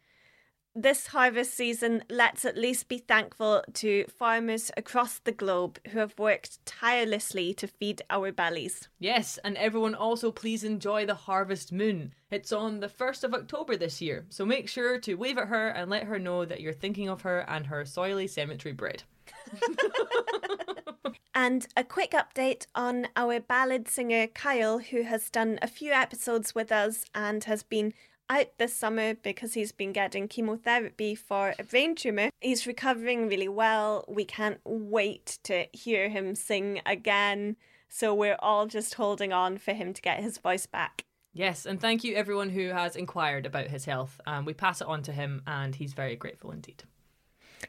this 0.76 1.08
harvest 1.08 1.54
season, 1.54 2.04
let's 2.10 2.44
at 2.44 2.56
least 2.56 2.88
be 2.88 2.98
thankful 2.98 3.64
to 3.72 4.04
farmers 4.06 4.70
across 4.76 5.18
the 5.18 5.32
globe 5.32 5.78
who 5.88 5.98
have 5.98 6.18
worked 6.18 6.64
tirelessly 6.66 7.54
to 7.54 7.66
feed 7.66 8.02
our 8.10 8.30
bellies. 8.30 8.88
Yes, 8.98 9.38
and 9.42 9.56
everyone 9.56 9.94
also 9.94 10.30
please 10.30 10.62
enjoy 10.62 11.06
the 11.06 11.14
harvest 11.14 11.72
moon. 11.72 12.12
It's 12.30 12.52
on 12.52 12.80
the 12.80 12.88
1st 12.88 13.24
of 13.24 13.34
October 13.34 13.76
this 13.76 14.02
year, 14.02 14.26
so 14.28 14.44
make 14.44 14.68
sure 14.68 14.98
to 15.00 15.14
wave 15.14 15.38
at 15.38 15.48
her 15.48 15.68
and 15.68 15.90
let 15.90 16.04
her 16.04 16.18
know 16.18 16.44
that 16.44 16.60
you're 16.60 16.72
thinking 16.72 17.08
of 17.08 17.22
her 17.22 17.40
and 17.48 17.66
her 17.66 17.84
soily 17.84 18.28
cemetery 18.28 18.74
bread. 18.74 19.02
And 21.36 21.68
a 21.76 21.84
quick 21.84 22.12
update 22.12 22.66
on 22.74 23.08
our 23.14 23.40
ballad 23.40 23.88
singer 23.88 24.26
Kyle, 24.26 24.78
who 24.78 25.02
has 25.02 25.28
done 25.28 25.58
a 25.60 25.68
few 25.68 25.92
episodes 25.92 26.54
with 26.54 26.72
us 26.72 27.04
and 27.14 27.44
has 27.44 27.62
been 27.62 27.92
out 28.28 28.58
this 28.58 28.74
summer 28.74 29.14
because 29.14 29.54
he's 29.54 29.72
been 29.72 29.92
getting 29.92 30.28
chemotherapy 30.28 31.14
for 31.14 31.54
a 31.58 31.64
brain 31.64 31.94
tumour. 31.94 32.30
He's 32.40 32.66
recovering 32.66 33.28
really 33.28 33.48
well. 33.48 34.04
We 34.08 34.24
can't 34.24 34.60
wait 34.64 35.38
to 35.44 35.66
hear 35.72 36.08
him 36.08 36.34
sing 36.34 36.80
again. 36.86 37.56
So 37.88 38.14
we're 38.14 38.38
all 38.40 38.66
just 38.66 38.94
holding 38.94 39.32
on 39.32 39.58
for 39.58 39.72
him 39.72 39.92
to 39.92 40.02
get 40.02 40.22
his 40.22 40.38
voice 40.38 40.66
back. 40.66 41.04
Yes, 41.32 41.66
and 41.66 41.78
thank 41.78 42.02
you 42.02 42.14
everyone 42.14 42.48
who 42.48 42.68
has 42.68 42.96
inquired 42.96 43.44
about 43.44 43.66
his 43.66 43.84
health. 43.84 44.20
Um, 44.26 44.46
we 44.46 44.54
pass 44.54 44.80
it 44.80 44.86
on 44.86 45.02
to 45.02 45.12
him, 45.12 45.42
and 45.46 45.74
he's 45.74 45.92
very 45.92 46.16
grateful 46.16 46.50
indeed. 46.50 46.84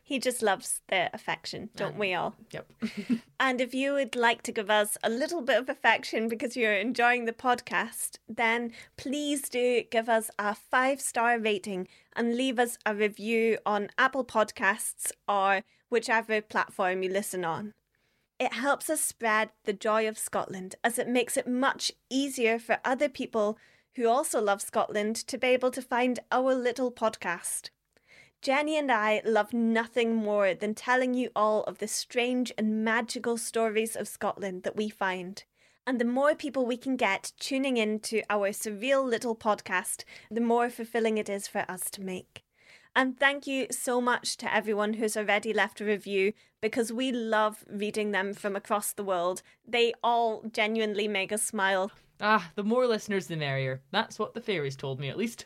He 0.03 0.19
just 0.19 0.41
loves 0.41 0.81
the 0.87 1.09
affection, 1.13 1.69
don't 1.75 1.97
we 1.97 2.13
all? 2.13 2.35
Yep. 2.51 2.71
And 3.39 3.61
if 3.61 3.73
you 3.73 3.93
would 3.93 4.15
like 4.15 4.41
to 4.43 4.51
give 4.51 4.69
us 4.69 4.97
a 5.03 5.09
little 5.09 5.41
bit 5.41 5.57
of 5.59 5.69
affection 5.69 6.27
because 6.27 6.55
you're 6.57 6.73
enjoying 6.77 7.25
the 7.25 7.33
podcast, 7.33 8.17
then 8.27 8.71
please 8.95 9.49
do 9.49 9.83
give 9.91 10.09
us 10.09 10.31
a 10.39 10.55
five 10.55 11.01
star 11.01 11.37
rating 11.37 11.87
and 12.15 12.35
leave 12.35 12.57
us 12.57 12.77
a 12.85 12.95
review 12.95 13.57
on 13.65 13.89
Apple 13.97 14.25
Podcasts 14.25 15.11
or 15.27 15.61
whichever 15.89 16.41
platform 16.41 17.03
you 17.03 17.09
listen 17.09 17.45
on. 17.45 17.73
It 18.39 18.53
helps 18.53 18.89
us 18.89 19.01
spread 19.01 19.49
the 19.65 19.73
joy 19.73 20.07
of 20.07 20.17
Scotland 20.17 20.75
as 20.83 20.99
it 20.99 21.07
makes 21.07 21.37
it 21.37 21.47
much 21.47 21.91
easier 22.09 22.59
for 22.59 22.79
other 22.85 23.09
people 23.09 23.57
who 23.95 24.07
also 24.07 24.39
love 24.39 24.61
Scotland 24.61 25.15
to 25.15 25.37
be 25.37 25.47
able 25.47 25.71
to 25.71 25.81
find 25.81 26.19
our 26.31 26.53
little 26.53 26.91
podcast. 26.91 27.71
Jenny 28.41 28.77
and 28.77 28.91
I 28.91 29.21
love 29.25 29.53
nothing 29.53 30.15
more 30.15 30.53
than 30.53 30.75
telling 30.75 31.13
you 31.13 31.29
all 31.35 31.63
of 31.63 31.79
the 31.79 31.87
strange 31.87 32.51
and 32.57 32.83
magical 32.83 33.37
stories 33.37 33.95
of 33.95 34.07
Scotland 34.07 34.63
that 34.63 34.75
we 34.75 34.89
find. 34.89 35.43
And 35.85 35.99
the 35.99 36.05
more 36.05 36.35
people 36.35 36.65
we 36.65 36.77
can 36.77 36.97
get 36.97 37.31
tuning 37.39 37.77
in 37.77 37.99
to 38.01 38.21
our 38.29 38.49
surreal 38.49 39.03
little 39.03 39.35
podcast, 39.35 40.03
the 40.29 40.41
more 40.41 40.69
fulfilling 40.69 41.17
it 41.17 41.29
is 41.29 41.47
for 41.47 41.65
us 41.67 41.89
to 41.91 42.01
make. 42.01 42.43
And 42.95 43.19
thank 43.19 43.47
you 43.47 43.67
so 43.71 44.01
much 44.01 44.37
to 44.37 44.53
everyone 44.53 44.93
who's 44.93 45.17
already 45.17 45.53
left 45.53 45.81
a 45.81 45.85
review 45.85 46.33
because 46.61 46.91
we 46.91 47.11
love 47.11 47.63
reading 47.69 48.11
them 48.11 48.33
from 48.33 48.55
across 48.55 48.91
the 48.91 49.03
world. 49.03 49.41
They 49.67 49.93
all 50.03 50.43
genuinely 50.51 51.07
make 51.07 51.31
us 51.31 51.43
smile. 51.43 51.91
Ah, 52.19 52.51
the 52.55 52.63
more 52.63 52.87
listeners, 52.87 53.27
the 53.27 53.35
merrier. 53.35 53.81
That's 53.91 54.17
what 54.17 54.33
the 54.33 54.41
fairies 54.41 54.75
told 54.75 54.99
me, 54.99 55.09
at 55.09 55.17
least. 55.17 55.45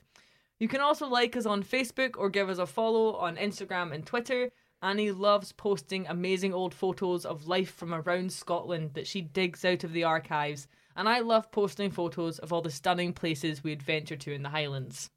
You 0.62 0.68
can 0.68 0.80
also 0.80 1.07
like 1.07 1.36
us 1.36 1.47
on 1.47 1.64
Facebook 1.64 2.18
or 2.20 2.30
give 2.30 2.47
us 2.47 2.59
a 2.59 2.68
follow 2.68 3.16
on 3.16 3.36
Instagram 3.36 3.91
and 3.95 4.05
Twitter. 4.05 4.51
Annie 4.84 5.09
loves 5.09 5.53
posting 5.53 6.05
amazing 6.05 6.53
old 6.53 6.76
photos 6.76 7.26
of 7.26 7.47
life 7.47 7.74
from 7.74 7.95
around 7.95 8.32
Scotland 8.32 8.91
that 8.93 9.07
she 9.07 9.22
digs 9.22 9.66
out 9.66 9.84
of 9.84 9.91
the 9.91 10.03
archives, 10.03 10.68
and 10.95 11.09
I 11.09 11.22
love 11.22 11.51
posting 11.51 11.89
photos 11.89 12.38
of 12.38 12.53
all 12.53 12.62
the 12.62 12.70
stunning 12.70 13.12
places 13.12 13.64
we 13.64 13.72
adventure 13.72 14.18
to 14.18 14.34
in 14.34 14.43
the 14.43 14.49
Highlands. 14.49 15.09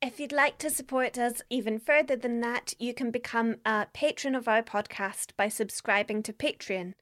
If 0.00 0.18
you'd 0.18 0.32
like 0.32 0.56
to 0.58 0.70
support 0.70 1.18
us 1.18 1.42
even 1.50 1.78
further 1.78 2.16
than 2.16 2.40
that, 2.40 2.72
you 2.78 2.94
can 2.94 3.10
become 3.10 3.56
a 3.66 3.86
patron 3.92 4.34
of 4.34 4.48
our 4.48 4.62
podcast 4.62 5.32
by 5.36 5.48
subscribing 5.48 6.22
to 6.22 6.32
Patreon. 6.32 6.94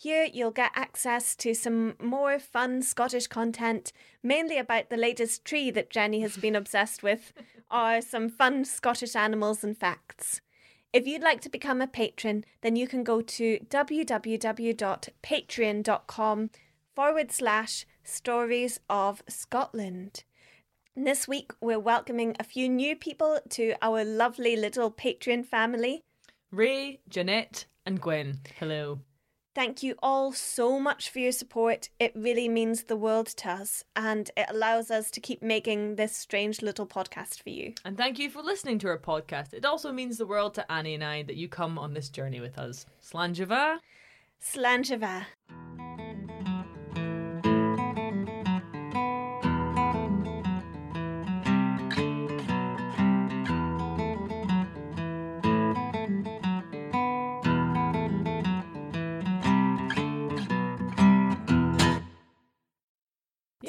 Here, 0.00 0.28
you'll 0.32 0.52
get 0.52 0.70
access 0.76 1.34
to 1.34 1.54
some 1.54 1.96
more 2.00 2.38
fun 2.38 2.82
Scottish 2.82 3.26
content, 3.26 3.92
mainly 4.22 4.56
about 4.56 4.90
the 4.90 4.96
latest 4.96 5.44
tree 5.44 5.72
that 5.72 5.90
Jenny 5.90 6.20
has 6.20 6.36
been 6.36 6.54
obsessed 6.56 7.02
with, 7.02 7.32
or 7.68 8.00
some 8.00 8.28
fun 8.28 8.64
Scottish 8.64 9.16
animals 9.16 9.64
and 9.64 9.76
facts. 9.76 10.40
If 10.92 11.08
you'd 11.08 11.22
like 11.22 11.40
to 11.40 11.48
become 11.48 11.82
a 11.82 11.88
patron, 11.88 12.44
then 12.60 12.76
you 12.76 12.86
can 12.86 13.02
go 13.02 13.20
to 13.22 13.58
www.patreon.com 13.68 16.50
forward 16.94 17.32
slash 17.32 17.84
stories 18.04 18.78
of 18.88 19.22
Scotland. 19.28 20.22
This 20.94 21.26
week, 21.26 21.50
we're 21.60 21.80
welcoming 21.80 22.36
a 22.38 22.44
few 22.44 22.68
new 22.68 22.94
people 22.94 23.40
to 23.50 23.74
our 23.82 24.04
lovely 24.04 24.54
little 24.54 24.92
Patreon 24.92 25.44
family. 25.44 26.04
Ray, 26.52 27.00
Jeanette, 27.08 27.66
and 27.84 28.00
Gwen. 28.00 28.38
Hello. 28.60 29.00
Thank 29.58 29.82
you 29.82 29.96
all 30.04 30.30
so 30.30 30.78
much 30.78 31.10
for 31.10 31.18
your 31.18 31.32
support. 31.32 31.88
It 31.98 32.12
really 32.14 32.48
means 32.48 32.84
the 32.84 32.94
world 32.94 33.26
to 33.38 33.50
us, 33.50 33.82
and 33.96 34.30
it 34.36 34.46
allows 34.48 34.88
us 34.88 35.10
to 35.10 35.20
keep 35.20 35.42
making 35.42 35.96
this 35.96 36.16
strange 36.16 36.62
little 36.62 36.86
podcast 36.86 37.42
for 37.42 37.50
you. 37.50 37.74
And 37.84 37.98
thank 37.98 38.20
you 38.20 38.30
for 38.30 38.40
listening 38.40 38.78
to 38.78 38.86
our 38.86 39.00
podcast. 39.00 39.54
It 39.54 39.64
also 39.64 39.90
means 39.90 40.16
the 40.16 40.26
world 40.26 40.54
to 40.54 40.70
Annie 40.70 40.94
and 40.94 41.02
I 41.02 41.24
that 41.24 41.34
you 41.34 41.48
come 41.48 41.76
on 41.76 41.92
this 41.92 42.08
journey 42.08 42.38
with 42.38 42.56
us. 42.56 42.86
Slàinte 43.02 43.48
mhath. 43.48 43.80
Slanjava. 44.40 45.26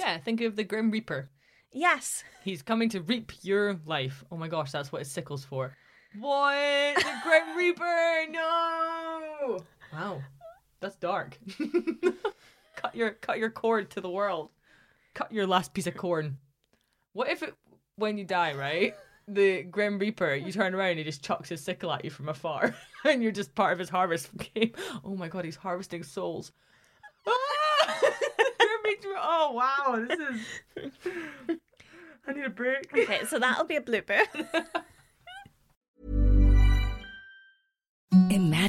Yeah, 0.09 0.17
think 0.17 0.41
of 0.41 0.55
the 0.55 0.63
Grim 0.63 0.89
Reaper. 0.89 1.29
Yes. 1.71 2.23
He's 2.43 2.63
coming 2.63 2.89
to 2.89 3.01
reap 3.01 3.31
your 3.43 3.79
life. 3.85 4.23
Oh 4.31 4.37
my 4.37 4.47
gosh, 4.47 4.71
that's 4.71 4.91
what 4.91 5.03
his 5.03 5.11
sickle's 5.11 5.45
for. 5.45 5.77
What? 6.17 6.95
The 6.95 7.13
Grim 7.23 7.55
Reaper? 7.55 8.25
No! 8.31 9.59
Wow. 9.93 10.23
That's 10.79 10.95
dark. 10.95 11.37
cut 12.75 12.95
your 12.95 13.11
cut 13.11 13.37
your 13.37 13.51
cord 13.51 13.91
to 13.91 14.01
the 14.01 14.09
world. 14.09 14.49
Cut 15.13 15.31
your 15.31 15.45
last 15.45 15.75
piece 15.75 15.85
of 15.85 15.95
corn. 15.95 16.39
What 17.13 17.29
if 17.29 17.43
it 17.43 17.53
when 17.95 18.17
you 18.17 18.25
die, 18.25 18.55
right? 18.55 18.95
The 19.27 19.61
Grim 19.61 19.99
Reaper, 19.99 20.33
you 20.33 20.51
turn 20.51 20.73
around 20.73 20.89
and 20.89 20.97
he 20.97 21.05
just 21.05 21.23
chucks 21.23 21.49
his 21.49 21.61
sickle 21.61 21.91
at 21.91 22.03
you 22.03 22.09
from 22.09 22.29
afar. 22.29 22.73
and 23.05 23.21
you're 23.21 23.31
just 23.31 23.53
part 23.53 23.73
of 23.73 23.79
his 23.79 23.89
harvest 23.89 24.35
game. 24.55 24.71
Oh 25.05 25.15
my 25.15 25.27
god, 25.27 25.45
he's 25.45 25.55
harvesting 25.55 26.01
souls. 26.01 26.51
Grim 29.01 29.15
Oh 29.17 29.51
wow, 29.53 30.05
this 30.07 30.19
is 30.77 30.91
I 32.27 32.33
need 32.33 32.45
a 32.45 32.49
break. 32.49 32.95
Okay, 32.95 33.25
so 33.25 33.39
that'll 33.39 33.65
be 33.65 33.75
a 33.75 33.81
blooper. 33.81 34.25
Imagine 38.29 38.68